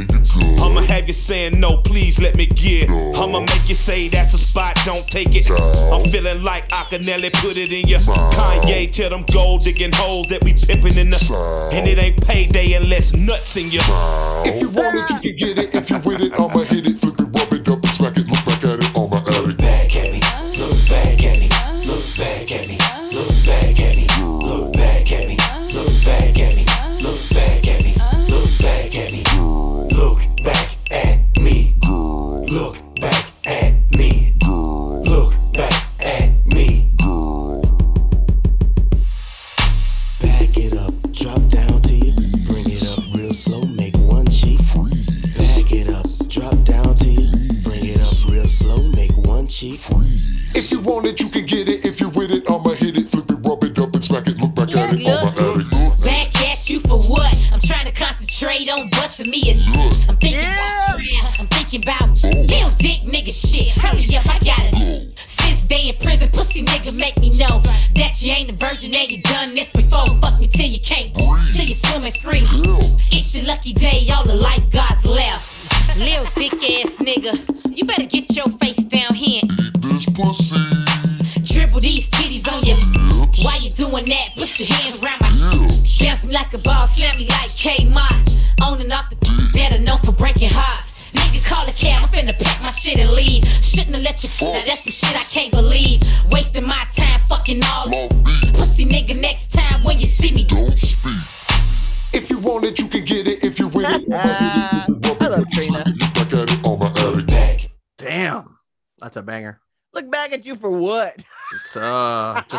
[0.59, 2.89] I'ma have you saying no, please let me get.
[2.89, 5.49] I'ma make you say that's a spot, don't take it.
[5.49, 7.97] I'm feeling like Akinyele put it in you.
[7.97, 11.69] Kanye tell them gold digging holes that we pimping in the.
[11.71, 13.79] And it ain't payday unless nuts in you.
[14.45, 15.75] If you want it, you can get it.
[15.75, 18.27] If you with it, I'ma hit it, flip it, rub it up, and smack it.
[18.27, 18.32] Look back at it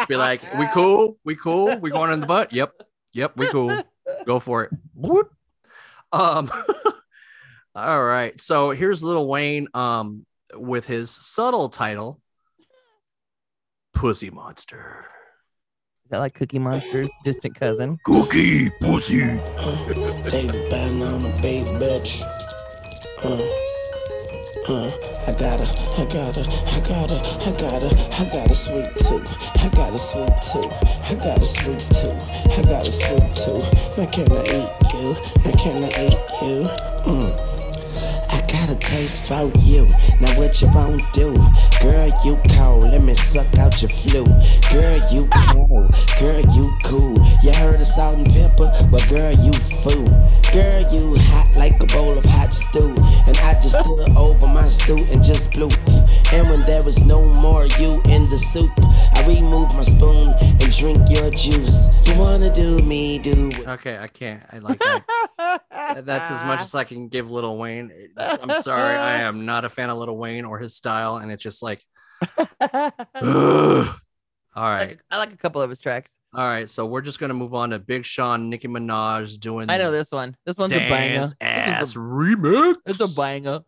[0.04, 2.52] just be like, we cool, we cool, we going in the butt.
[2.52, 2.74] Yep,
[3.14, 3.74] yep, we cool.
[4.26, 4.70] Go for it.
[4.94, 5.32] Whoop.
[6.12, 6.50] Um.
[7.74, 8.38] all right.
[8.38, 9.68] So here's Lil Wayne.
[9.72, 12.20] Um, with his subtle title,
[13.94, 15.06] Pussy Monster.
[16.04, 17.98] Is that like Cookie Monster's distant cousin?
[18.04, 19.20] Cookie pussy.
[19.20, 22.22] David Banner on a baby bitch.
[23.24, 23.63] Uh,
[24.68, 24.90] uh,
[25.26, 25.66] I got a,
[26.00, 27.90] I got a, I got a, I got a,
[28.20, 29.62] I got a sweet tooth.
[29.62, 31.10] I got a sweet tooth.
[31.10, 32.58] I got a sweet tooth.
[32.58, 33.98] I got a sweet tooth.
[33.98, 35.16] Now can I eat you?
[35.44, 36.68] Now can I eat you?
[37.04, 37.53] Mm.
[38.34, 39.86] I got a taste for you.
[40.20, 41.34] Now what you won't do?
[41.80, 42.82] Girl, you cold.
[42.82, 44.24] Let me suck out your flu.
[44.74, 45.88] Girl, you cool.
[46.18, 47.14] Girl, you cool.
[47.42, 48.70] You heard of salt and pepper?
[48.90, 50.10] Well, girl, you fool.
[50.52, 52.90] Girl, you hot like a bowl of hot stew.
[53.26, 55.70] And I just stood over my stew and just blew.
[56.32, 58.72] And when there was no more you in the soup,
[59.14, 61.88] I removed my spoon and drink your juice.
[62.06, 64.42] You wanna do me, do Okay, I can't.
[64.50, 65.62] I like that.
[66.04, 67.90] That's as much as I can give Lil Wayne.
[68.18, 71.30] Eh, I'm sorry, I am not a fan of Lil Wayne or his style, and
[71.30, 71.84] it's just like,
[72.38, 73.92] all
[74.56, 76.14] right, I like a couple of his tracks.
[76.34, 76.68] all right.
[76.68, 79.70] So we're just gonna move on to Big Sean, Nicki Minaj doing.
[79.70, 80.36] I know this one.
[80.46, 81.20] This one's a banger.
[81.22, 82.76] This ass one's a, remix.
[82.86, 83.60] it's a banger.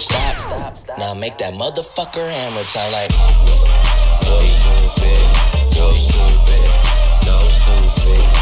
[0.00, 0.98] Stop.
[0.98, 3.10] Now make that motherfucker hammer sound like.
[4.22, 5.22] Stupid,
[5.70, 6.70] stupid,
[7.50, 8.41] stupid.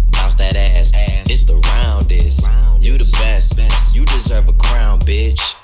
[0.21, 0.91] Bounce that ass,
[1.31, 2.47] it's the roundest.
[2.79, 3.57] You the best,
[3.95, 5.55] you deserve a crown, bitch.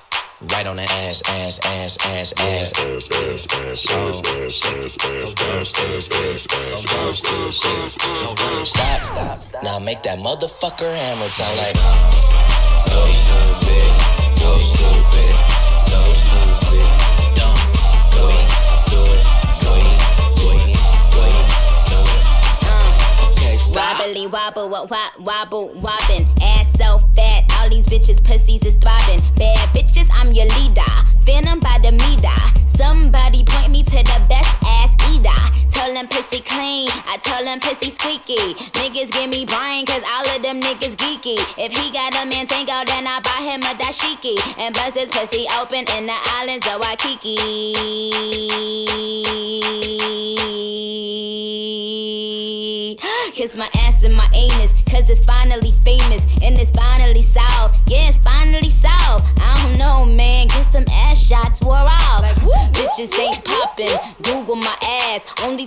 [0.52, 2.74] Right on the ass, ass, ass, ass, ass.
[2.74, 7.66] Ass, ass, ass, ass, ass, ass, ass, ass, ass, ass, ass, ass, ass, ass, ass,
[7.66, 7.98] ass,
[8.34, 8.70] ass.
[8.70, 9.62] Stop, stop.
[9.62, 11.78] Now make that motherfucker hammer sound like.
[12.90, 13.94] Go stupid,
[14.42, 15.36] go stupid,
[15.86, 16.90] so stupid,
[24.08, 26.26] Wobbly wobble, wop, wobble, wobbin'.
[26.42, 29.20] Ass so fat, all these bitches' pussies is throbbing.
[29.36, 30.82] Bad bitches, I'm your leader.
[31.24, 32.68] Venom by the meter.
[32.78, 37.60] Somebody point me to the best ass eater tell them pissy clean, I tell them
[37.60, 38.56] pissy squeaky.
[38.82, 41.38] Niggas give me brain, cause all of them niggas geeky.
[41.58, 44.38] If he got a man tango, then I buy him a dashiki.
[44.58, 47.38] And bust his pussy open in the islands of Waikiki.
[53.38, 57.78] Kiss my ass and my anus, cause it's finally famous and it's finally solved.
[57.88, 59.26] Yeah, it's finally solved.
[59.40, 60.48] I don't know, man.
[60.48, 62.22] Get some ass shots wore off.
[62.22, 63.96] Like, whoop, Bitches whoop, ain't popping.
[64.24, 65.24] Google my ass.
[65.44, 65.67] Only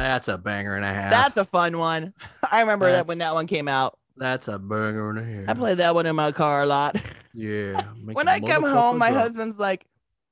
[0.00, 1.10] That's a banger and a half.
[1.10, 2.14] That's a fun one.
[2.50, 3.98] I remember that when that one came out.
[4.16, 5.48] That's a banger and a half.
[5.50, 6.98] I played that one in my car a lot.
[7.34, 7.80] Yeah.
[8.04, 9.22] when I come home, my drop.
[9.24, 9.86] husband's like,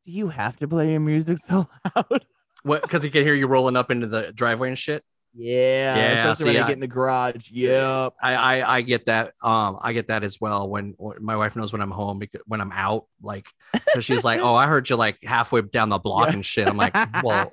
[0.04, 2.24] "Do you have to play your music so loud?"
[2.62, 2.80] What?
[2.80, 5.04] Because he can hear you rolling up into the driveway and shit.
[5.40, 7.50] Yeah, Yeah, especially when see, I I- get in the garage.
[7.52, 8.14] Yep.
[8.20, 9.34] I, I I get that.
[9.42, 10.68] Um, I get that as well.
[10.68, 13.46] When, when my wife knows when I'm home because when I'm out, like,
[14.00, 16.34] she's like, "Oh, I heard you like halfway down the block Yeah.
[16.34, 17.48] and shit." I'm like, "Well,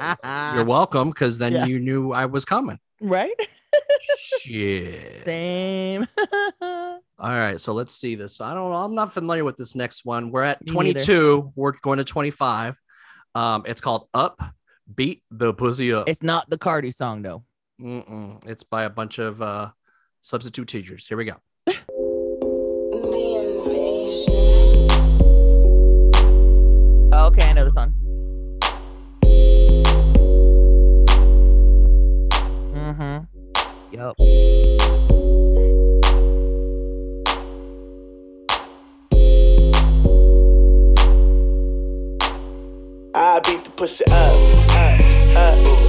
[0.56, 1.66] you're welcome," because then Yeah.
[1.68, 2.80] you knew I was coming.
[3.02, 3.36] Right?
[4.40, 5.12] Shit.
[5.12, 6.08] Same.
[6.62, 8.42] All right, so let's see this.
[8.42, 8.78] I don't know.
[8.78, 10.32] I'm not familiar with this next one.
[10.32, 11.54] We're at Me 22.
[11.56, 12.76] We're going to 25.
[13.36, 14.42] Um, it's called Up,
[14.96, 16.10] Beat the Pussy Up.
[16.10, 17.44] It's not the Cardi song though.
[17.82, 18.46] Mm-mm.
[18.46, 19.72] It's by a bunch of uh,
[20.22, 21.08] substitute teachers.
[21.08, 21.36] Here we go.
[27.14, 27.94] Okay, I know the song.
[32.74, 33.26] Mm-hmm.
[33.92, 34.16] Yep.
[43.18, 45.85] I beat the pussy up, up, up, up, up, up, up.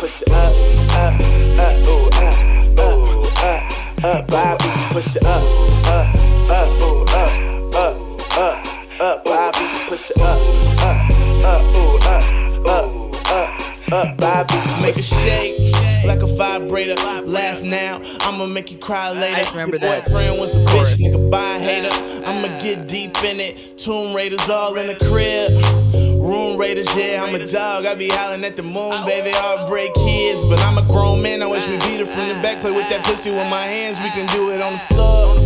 [0.00, 0.54] I beat the pussy up,
[0.96, 1.20] up,
[1.60, 3.68] up, ooh, up, up, up,
[4.02, 4.32] up.
[4.32, 5.42] I beat the pussy up,
[5.88, 6.14] up,
[6.50, 7.32] up, ooh, up,
[7.74, 7.94] up,
[8.38, 8.56] up,
[8.98, 9.26] up.
[9.26, 10.40] I beat the pussy up,
[10.80, 10.96] up,
[11.44, 12.24] up, ooh, up,
[12.66, 12.88] up,
[13.30, 13.52] up,
[13.92, 14.22] up.
[14.22, 15.70] I beat the Make a shake
[16.06, 16.94] like a vibrator.
[17.26, 19.48] Laugh now, I'ma make you cry later.
[19.48, 22.24] I remember that boyfriend was a bitch, nigga, buy a hater.
[22.26, 23.76] I'ma get deep in it.
[23.76, 26.09] Tomb Raiders all in the crib.
[26.30, 27.86] Room Raiders, yeah, I'm a dog.
[27.86, 29.30] I be howling at the moon, baby.
[29.32, 31.42] Heartbreak kids, but I'm a grown man.
[31.42, 32.60] I wish we beat it from the back.
[32.60, 33.98] Play with that pussy with my hands.
[33.98, 35.38] We can do it on the floor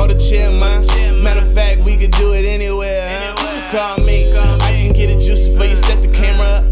[0.00, 0.84] or the chair, man.
[1.22, 3.06] Matter of fact, we could do it anywhere.
[3.08, 3.70] Huh?
[3.70, 5.76] Call me, I can get it juicy for you.
[5.76, 6.71] Set the camera up.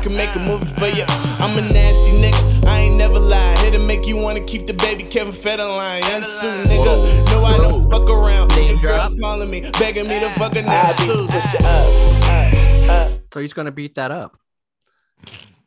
[0.00, 1.04] I can make a movie for you.
[1.06, 2.64] I'm a nasty nigga.
[2.66, 3.58] I ain't never lied.
[3.58, 6.00] Here to make you wanna keep the baby Kevin Federline.
[6.08, 7.30] Young suit nigga.
[7.30, 8.48] No, I don't fuck around.
[8.56, 9.12] Name drop.
[9.20, 10.84] calling me, begging me to fuck her now.
[10.88, 13.18] I.
[13.30, 14.38] So he's going to beat that up.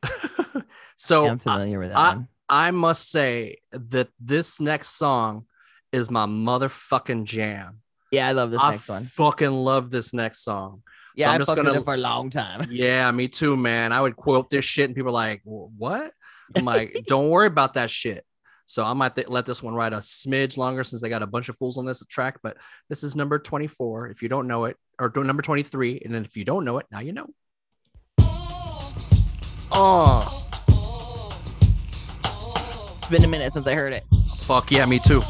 [0.95, 2.27] so Yeah, I'm familiar with that I, one.
[2.49, 5.45] I must say that this next song
[5.91, 7.81] is my motherfucking jam.
[8.09, 9.03] Yeah, I love this I next one.
[9.03, 10.81] fucking love this next song.
[11.15, 12.67] Yeah, I'm I just gonna- it for a long time.
[12.71, 13.91] Yeah, me too, man.
[13.91, 16.11] I would quote this shit, and people are like, "What?"
[16.55, 18.25] I'm like, "Don't worry about that shit."
[18.65, 21.27] So I might th- let this one ride a smidge longer since they got a
[21.27, 22.39] bunch of fools on this track.
[22.41, 22.57] But
[22.89, 24.07] this is number 24.
[24.07, 26.77] If you don't know it, or do- number 23, and then if you don't know
[26.79, 27.27] it, now you know.
[29.75, 30.45] Oh,
[32.99, 34.03] It's been a minute since I heard it.
[34.43, 35.21] fuck yeah, me too.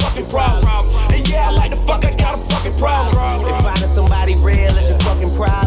[0.00, 0.88] Fucking problem.
[1.12, 3.42] And yeah, I like the fuck, I got a fucking problem.
[3.46, 5.57] If finding somebody real is your fucking problem,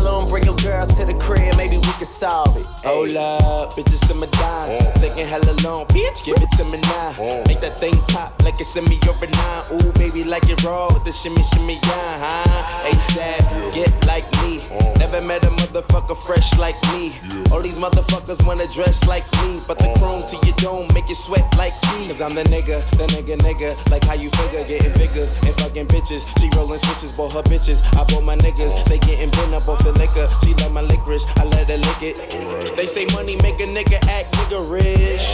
[0.62, 2.66] girls to the crib, maybe we can solve it.
[2.86, 4.70] Hold up, bitches in my dime.
[4.70, 5.00] Oh.
[5.00, 7.16] Taking hella long, bitch, give it to me now.
[7.18, 7.44] Oh.
[7.48, 9.64] Make that thing pop like it's in me or a nine.
[9.74, 12.90] Ooh, baby, like it raw with the shimmy, shimmy, yeah, huh?
[12.90, 14.62] ASAP, get like me.
[14.72, 14.94] Oh.
[14.98, 17.14] Never met a motherfucker fresh like me.
[17.52, 21.16] All these motherfuckers wanna dress like me, but the chrome to your dome make you
[21.16, 22.08] sweat like me.
[22.08, 23.76] Cause I'm the nigga, the nigga, nigga.
[23.90, 26.28] Like how you figure, getting figures and fucking bitches.
[26.40, 27.82] She rolling switches, bought her bitches.
[27.98, 30.30] I bought my niggas, they getting bent up off the liquor.
[30.44, 32.76] She love my licorice, I let her lick it.
[32.78, 35.26] They say money make a nigga act nigga rich.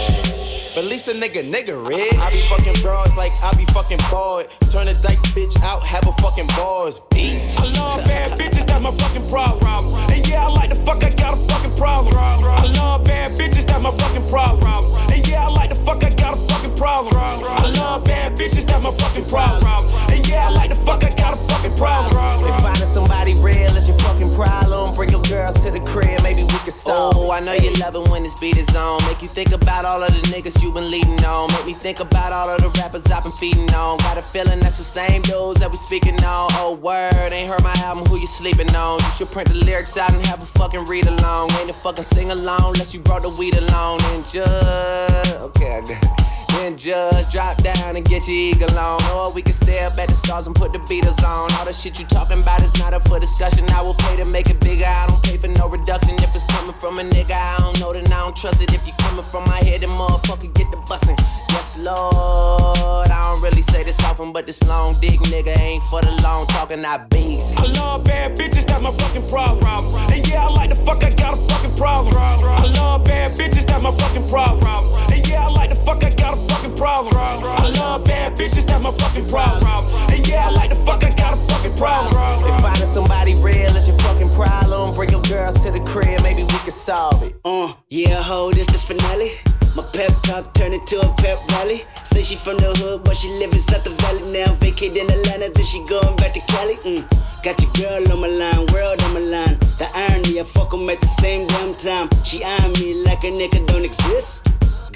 [0.76, 2.14] But at least a nigga nigga rich.
[2.20, 4.48] I be fucking bras like I be fucking bored.
[4.70, 7.00] Turn a dyke bitch out, have a fucking bars.
[7.10, 7.58] Peace.
[7.58, 9.94] I love bad bitches, that's my my fucking problem.
[10.10, 12.16] And yeah, I like the fuck, I got a fucking problem.
[12.18, 14.94] I love bad bitches, that's my fucking problem.
[15.12, 17.16] And yeah, I like the fuck, I got a fucking problem.
[17.18, 19.90] I love bad bitches, that's my fucking problem.
[20.10, 22.46] And yeah, I like the fuck, I got a fucking problem.
[22.48, 26.44] If finding somebody real is your fucking problem, bring your girls to the crib, maybe
[26.44, 27.16] we can solve.
[27.18, 29.04] Oh, I know you love it when this beat is on.
[29.08, 31.52] Make you think about all of the niggas you been leading on.
[31.54, 33.98] Make me think about all of the rappers I've been feeding on.
[34.00, 36.48] Got a feeling that's the same dudes that we speaking on.
[36.54, 39.00] Oh, word, ain't heard my album, who you sleeping on?
[39.00, 41.52] You should print the lyrics out and have a fucking read along.
[41.60, 44.00] Ain't a fucking sing along unless you brought the weed along.
[44.04, 46.47] And just, okay, I got it.
[46.58, 49.00] Then just drop down and get your eagle on.
[49.14, 51.52] Or we can stay up at the stars and put the Beatles on.
[51.54, 53.70] All the shit you talking about is not up for discussion.
[53.70, 54.86] I will pay to make it bigger.
[54.86, 56.16] I don't pay for no reduction.
[56.16, 58.74] If it's coming from a nigga, I don't know, then I don't trust it.
[58.74, 61.18] If you coming from my head, then motherfucker get the bussin'.
[61.52, 63.10] Yes, Lord.
[63.10, 66.48] I don't really say this often, but this long dick nigga ain't for the long
[66.48, 66.84] talking.
[66.84, 67.60] I beast.
[67.60, 69.94] I love bad bitches, that's my fucking problem.
[70.12, 72.16] And yeah, I like the fuck, I got a fucking problem.
[72.18, 74.94] I love bad bitches, that's my fucking problem.
[75.12, 77.14] And yeah, I like the fuck, I got a fucking problem.
[77.16, 79.88] I love bad bitches, that's my fucking problem.
[80.12, 82.14] And yeah, I like the fuck, I got a fucking problem.
[82.46, 86.44] If finding somebody real is your fucking problem, bring your girls to the crib, maybe
[86.44, 87.34] we can solve it.
[87.46, 89.32] Uh, yeah, ho, this the finale.
[89.76, 91.86] My pep talk turned into a pep rally.
[92.04, 94.56] Say she from the hood, but she live inside the valley now.
[94.56, 96.78] Vacate in Atlanta, then she going back to Cali.
[96.78, 97.06] Mm.
[97.44, 99.60] Got your girl on my line, world on my line.
[99.78, 102.10] The irony, I fuck 'em at the same damn time.
[102.24, 104.48] She eyeing me like a nigga don't exist.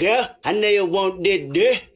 [0.01, 1.93] Girl, I know you want that dick.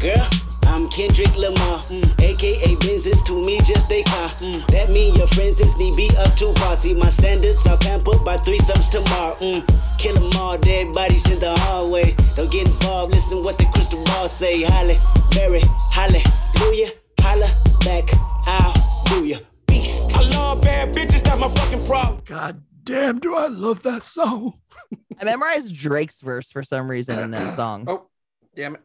[0.00, 0.28] Girl,
[0.64, 2.20] I'm Kendrick Lamar, mm.
[2.20, 4.30] aka Benzes to me just a car.
[4.40, 4.66] Mm.
[4.72, 6.74] That mean your friends is need be up to par.
[6.74, 9.36] See my standards are pampered by threesomes tomorrow.
[9.36, 9.62] Mm.
[9.98, 12.16] Kill 'em all, dead bodies in the hallway.
[12.34, 14.62] Don't get involved, listen what the crystal ball say.
[14.62, 14.98] Halle,
[15.30, 16.90] Berry, hallelujah,
[17.20, 17.46] holla
[17.84, 18.10] back,
[18.48, 18.74] I'll
[19.04, 19.38] do ya.
[19.68, 20.12] Beast.
[20.12, 22.20] I love bad bitches, that's my fucking problem.
[22.26, 24.54] God damn, do I love that song.
[25.20, 27.84] I memorized Drake's verse for some reason in that song.
[27.88, 28.06] Oh,
[28.54, 28.80] damn it.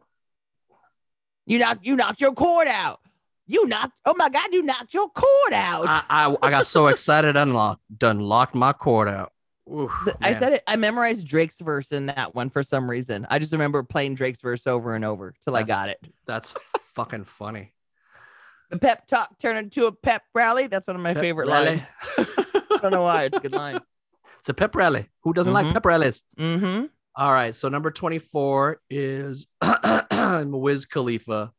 [1.45, 2.99] You knocked you knocked your cord out.
[3.47, 5.85] You knocked oh my god, you knocked your cord out.
[5.87, 9.33] I, I, I got so excited, unlocked, done locked my cord out.
[9.71, 9.91] Oof,
[10.21, 10.39] I man.
[10.39, 10.63] said it.
[10.67, 13.25] I memorized Drake's verse in that one for some reason.
[13.29, 15.99] I just remember playing Drake's verse over and over till I got it.
[16.25, 16.55] That's
[16.95, 17.73] fucking funny.
[18.69, 20.67] The pep talk turned into a pep rally.
[20.67, 21.65] That's one of my Pep favorite rally.
[21.67, 21.83] lines.
[22.17, 23.23] I don't know why.
[23.25, 23.79] It's a good line.
[24.39, 25.07] It's a pep rally.
[25.23, 25.73] Who doesn't like Mhm.
[25.73, 26.23] pep rallies?
[26.37, 26.85] Mm-hmm.
[27.15, 27.53] All right.
[27.53, 29.47] So number 24 is
[30.45, 31.51] Wiz Khalifa.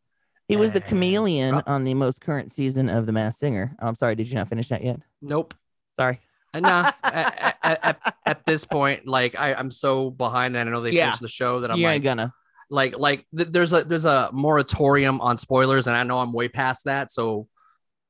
[0.48, 3.76] He was the chameleon on the most current season of The Masked Singer.
[3.80, 4.16] Oh, I'm sorry.
[4.16, 4.98] Did you not finish that yet?
[5.22, 5.54] Nope.
[5.98, 6.18] Sorry.
[6.52, 10.56] And nah, at, at, at, at this point, like I, I'm so behind.
[10.56, 11.06] And I know they Yeah.
[11.06, 12.34] finished the show that I'm you like, ain't gonna.
[12.70, 16.48] like, like th- there's a there's a moratorium on spoilers, and I know I'm way
[16.48, 17.12] past that.
[17.12, 17.46] So,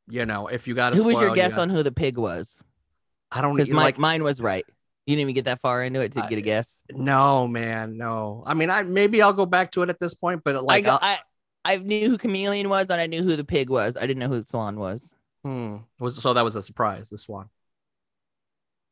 [0.08, 2.58] you know, if you got Who was your guess on who the pig was?
[3.32, 4.64] I don't Because my, like mine was right.
[5.06, 6.82] You didn't even get that far into it to get a guess.
[6.90, 8.44] No, man, no.
[8.46, 10.86] I mean, I maybe I'll go back to it at this point, but like, I,
[10.86, 11.18] go, I'll- I
[11.62, 13.96] I knew who chameleon was and I knew who the pig was.
[13.96, 15.14] I didn't know who the swan was.
[15.44, 17.10] hmm, was so that was a surprise.
[17.10, 17.48] The swan.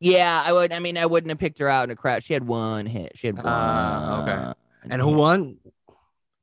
[0.01, 0.73] Yeah, I would.
[0.73, 2.23] I mean, I wouldn't have picked her out in a crowd.
[2.23, 3.13] She had one hit.
[3.17, 3.45] She had one.
[3.47, 4.59] Ah, okay.
[4.91, 5.59] And who won?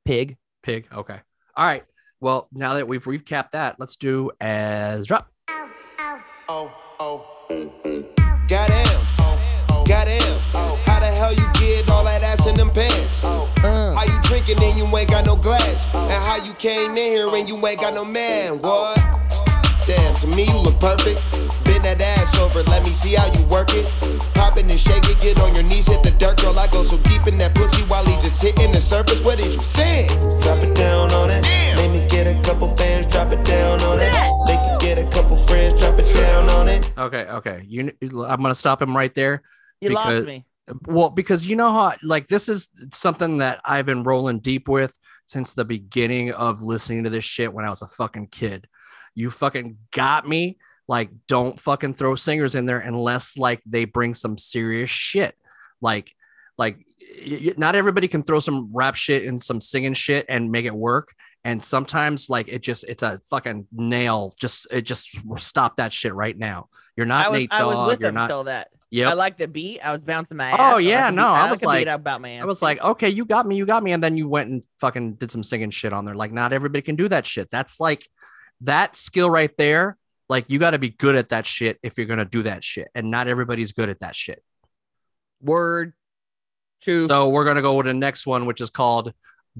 [0.03, 0.37] Pig.
[0.61, 0.87] Pig.
[0.93, 1.19] Okay.
[1.55, 1.83] All right.
[2.19, 5.31] Well, now that we've recapped that, let's do as drop.
[6.49, 7.25] Oh, oh.
[7.25, 7.34] Goddamn.
[12.75, 13.23] Pants?
[13.23, 13.95] Uh.
[13.95, 15.87] How you drinking and you ain't got no glass?
[15.95, 18.59] And how you came in here and you ain't got no man?
[18.59, 18.99] What?
[19.87, 21.21] Damn, to me you look perfect.
[21.63, 23.85] Bend that ass over, let me see how you work it.
[24.33, 26.57] Pop it and shake it, get on your knees, hit the dirt, girl.
[26.59, 29.23] I go so deep in that pussy while he just hitting the surface.
[29.23, 30.07] What did you say?
[30.41, 31.45] Drop it down on it.
[31.77, 34.11] Make me get a couple bands, drop it down on it.
[34.45, 36.91] Make you get a couple friends, drop it down on it.
[36.97, 37.25] Okay.
[37.25, 37.63] Okay.
[37.67, 37.93] You.
[38.01, 39.43] I'm gonna stop him right there.
[39.81, 40.45] You lost me.
[40.87, 44.97] Well, because you know how like this is something that I've been rolling deep with
[45.27, 48.67] since the beginning of listening to this shit when I was a fucking kid.
[49.13, 50.57] You fucking got me.
[50.87, 55.35] Like, don't fucking throw singers in there unless like they bring some serious shit.
[55.81, 56.13] Like,
[56.57, 56.77] like
[57.25, 60.75] y- not everybody can throw some rap shit and some singing shit and make it
[60.75, 61.13] work.
[61.43, 64.33] And sometimes like it just it's a fucking nail.
[64.39, 66.69] Just it just stop that shit right now.
[66.97, 68.69] You're not I was Nate I was Dogg, with you're him not- until that.
[68.95, 69.09] Yep.
[69.09, 69.81] I like the beat.
[69.81, 70.59] I was bouncing my oh, ass.
[70.59, 71.27] Oh I like yeah, the no, beat.
[71.27, 72.43] I like was like, about my ass.
[72.43, 74.63] I was like, okay, you got me, you got me, and then you went and
[74.79, 76.15] fucking did some singing shit on there.
[76.15, 77.51] Like, not everybody can do that shit.
[77.51, 78.07] That's like
[78.61, 79.97] that skill right there.
[80.29, 82.87] Like, you got to be good at that shit if you're gonna do that shit,
[82.95, 84.41] and not everybody's good at that shit.
[85.41, 85.91] Word.
[86.81, 87.03] True.
[87.03, 89.13] So we're gonna go with the next one, which is called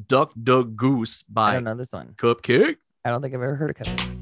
[0.08, 2.16] "Duck Duck Goose" by I don't know this one.
[2.18, 2.78] CupcakKe.
[3.04, 4.22] I don't think I've ever heard of CupcakKe.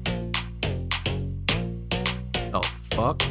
[2.52, 3.22] Oh fuck.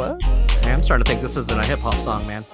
[0.00, 0.18] Man,
[0.64, 2.44] I'm starting to think this isn't a hip hop song, man.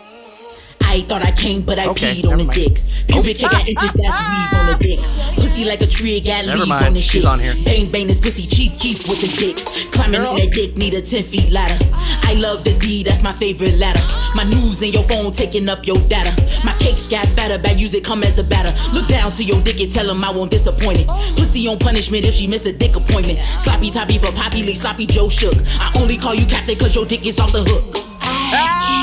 [0.88, 2.74] I thought I came, but I Okay, peed on never the mind.
[2.74, 2.82] dick.
[3.08, 3.48] Pubic oh.
[3.48, 3.98] hair got inches, that's
[4.30, 5.00] weave on the dick.
[5.36, 7.24] Pussy like a tree, it got Never leaves mind, on the she's shit.
[7.24, 7.54] on here.
[7.64, 9.56] Bang bang, this pussy cheap, cheap with the dick.
[9.92, 11.76] Climbing on that dick, need a 10 feet ladder.
[12.22, 14.00] I love the D, that's my favorite ladder.
[14.34, 16.32] My news in your phone taking up your data.
[16.64, 18.72] My cakes got better, bad use it come as a batter.
[18.92, 21.08] Look down to your dick and tell him I won't disappoint it.
[21.36, 23.38] Pussy on punishment if she miss a dick appointment.
[23.60, 25.56] Sloppy toppy for Poppy Lee, sloppy Joe Shook.
[25.78, 28.05] I only call you captain cause your dick is off the hook.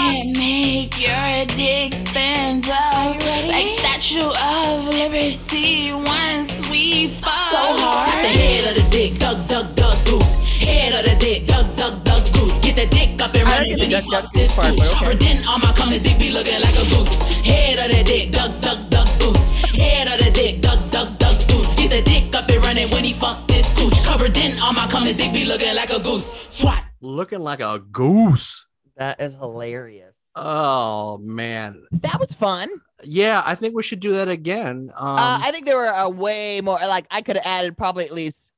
[0.05, 3.15] I make your dick stand up
[3.47, 7.31] like Statue of Liberty once we fall.
[7.31, 8.09] So hard.
[8.09, 10.39] Tap the head of the dick, duck, duck, duck, goose.
[10.59, 12.59] Head of the dick, duck, duck, duck, goose.
[12.61, 13.77] Get the dick up and I running.
[13.77, 14.99] don't get the when duck, he duck, fuck this goose part, but okay.
[14.99, 17.15] Covered in all my cum, the dick be looking like a goose.
[17.47, 19.45] Head of the dick, duck, duck, duck, goose.
[19.71, 21.75] Head of the dick, duck, duck, duck, goose.
[21.79, 23.95] Get the dick up and running when he fuck this gooch.
[24.03, 26.27] Covered in all my cum, the dick be looking like a goose.
[26.51, 26.83] Swat.
[26.99, 28.62] Looking like a goose.
[28.97, 30.13] That is hilarious.
[30.35, 31.83] Oh man.
[31.91, 32.69] That was fun.
[33.03, 34.89] Yeah, I think we should do that again.
[34.95, 36.79] Um, uh, I think there were a way more.
[36.79, 38.49] Like I could have added probably at least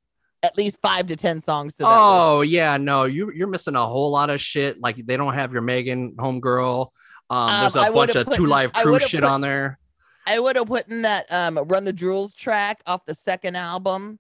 [0.44, 1.90] at least five to ten songs to that.
[1.90, 1.98] list.
[2.00, 4.80] oh yeah, no, you you're missing a whole lot of shit.
[4.80, 6.90] Like they don't have your Megan homegirl.
[7.30, 9.80] Um, there's Um, a I bunch of put Two Live Crew shit put- on there.
[10.28, 14.20] I would have put in that um "Run the Jewels" track off the second album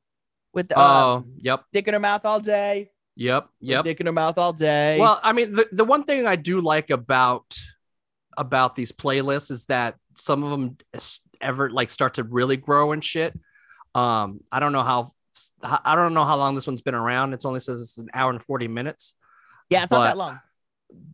[0.53, 0.82] with the Oh,
[1.18, 3.84] um, yep, "Dick in Her Mouth All Day." Yep, yep.
[3.86, 6.61] "Dick in Her Mouth All Day." Well, I mean, the, the one thing I do
[6.61, 7.57] like about
[8.38, 10.78] about these playlists is that some of them
[11.39, 13.38] ever like start to really grow and shit.
[13.93, 15.13] Um, I don't know how
[15.61, 17.34] I don't know how long this one's been around.
[17.34, 19.16] It's only says it's an hour and 40 minutes,
[19.70, 20.39] yeah, it's not that long.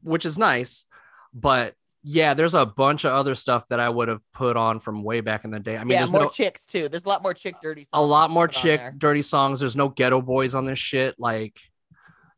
[0.04, 0.86] which is nice.
[1.34, 5.04] But yeah, there's a bunch of other stuff that I would have put on from
[5.04, 5.78] way back in the day.
[5.78, 6.90] I mean, yeah, there's more no, chicks too.
[6.90, 7.88] There's a lot more chick dirty.
[7.94, 9.60] Songs a lot more chick dirty songs.
[9.60, 11.16] There's no Geto Boys on this shit.
[11.20, 11.60] Like,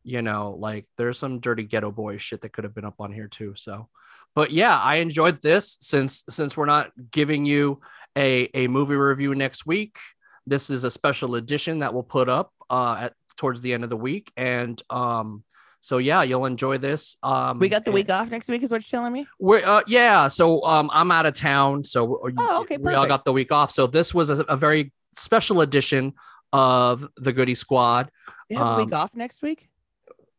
[0.04, 3.12] you know, like there's some dirty Geto Boy shit that could have been up on
[3.12, 3.54] here too.
[3.56, 3.88] So,
[4.36, 7.80] but yeah, I enjoyed this since since we're not giving you
[8.18, 9.97] a a movie review next week.
[10.45, 13.89] This is a special edition that we'll put up uh at towards the end of
[13.89, 14.32] the week.
[14.38, 15.43] And um
[15.80, 17.18] so yeah, you'll enjoy this.
[17.24, 19.28] Um We got the week off next week, is what you're telling me?
[19.39, 23.08] we're uh, yeah, so um, I'm out of town, so we- Oh, okay, we all
[23.08, 23.72] got the week off.
[23.72, 26.14] So this was a, a very special edition
[26.54, 28.10] of the Goody Squad.
[28.49, 29.68] You have a week Um, off next week?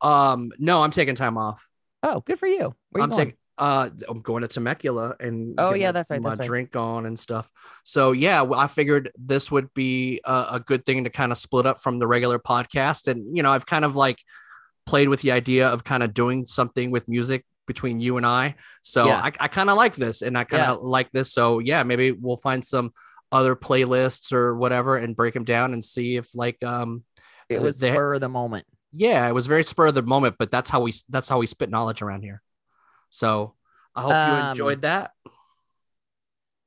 [0.05, 1.66] Um, no, I'm taking time off.
[2.02, 2.74] Oh, good for you.
[2.90, 3.18] Where you I'm going?
[3.26, 3.38] taking.
[3.57, 6.46] Uh, I'm going to Temecula and Oh, yeah, my- that's right, My that's right.
[6.48, 7.48] drink on and stuff.
[7.84, 11.64] So yeah, I figured this would be a, a good thing to kind of split
[11.64, 14.18] up from the regular podcast, and you know, I've kind of like
[14.86, 18.57] played with the idea of kind of doing something with music between you and I.
[18.82, 19.20] So Yeah.
[19.22, 21.32] I, I kind of like this, and I kind of like this.
[21.32, 22.92] So yeah, maybe we'll find some
[23.30, 27.05] other playlists or whatever and break them down and see if like um
[27.48, 28.66] it was spur of the moment.
[28.95, 31.47] Yeah, it was very spur of the moment, but that's how we that's how we
[31.47, 32.42] spit knowledge around here.
[33.11, 33.55] So
[33.95, 35.12] I hope you Um, enjoyed that.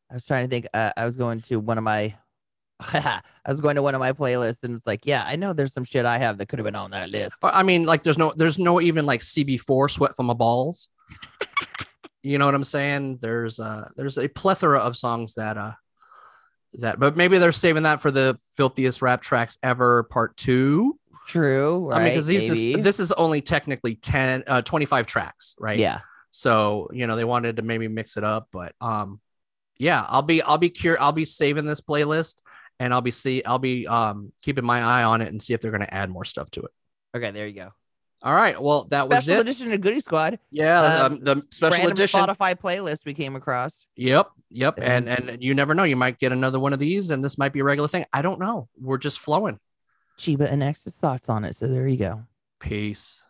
[0.10, 0.68] I was trying to think.
[0.74, 2.16] Uh, I was going to one of my,
[2.80, 5.74] I was going to one of my playlists, and it's like, yeah, I know there's
[5.74, 7.38] some shit I have that could have been on that list.
[7.44, 10.90] I mean, like there's no there's no even like CB4 sweat from my balls.
[12.24, 13.20] you know what I'm saying?
[13.22, 15.74] There's uh there's a plethora of songs that uh
[16.74, 21.00] that but maybe they're saving that for the filthiest rap tracks ever part two.
[21.28, 25.78] True, I mean, because these is this is only technically 10 uh 25 tracks, right?
[25.78, 26.00] Yeah.
[26.30, 29.20] So, you know, they wanted to maybe mix it up, but um
[29.78, 32.36] yeah, I'll be I'll be cur I'll be saving this playlist
[32.80, 35.62] and I'll be see I'll be um keeping my eye on it and see if
[35.62, 36.72] they're gonna add more stuff to it.
[37.16, 37.74] Okay, there you go.
[38.24, 38.60] All right.
[38.60, 39.42] Well, that was Special it.
[39.42, 40.40] edition of Goody Squad.
[40.50, 42.20] Yeah, Um, um, the special edition.
[42.20, 43.86] Spotify playlist we came across.
[43.96, 44.80] Yep, yep.
[44.82, 47.54] And and you never know, you might get another one of these, and this might
[47.54, 48.06] be a regular thing.
[48.12, 48.70] I don't know.
[48.80, 49.60] We're just flowing.
[50.18, 51.56] Cheeba and X's thoughts on it.
[51.56, 52.24] So there you go.
[52.60, 53.24] Peace.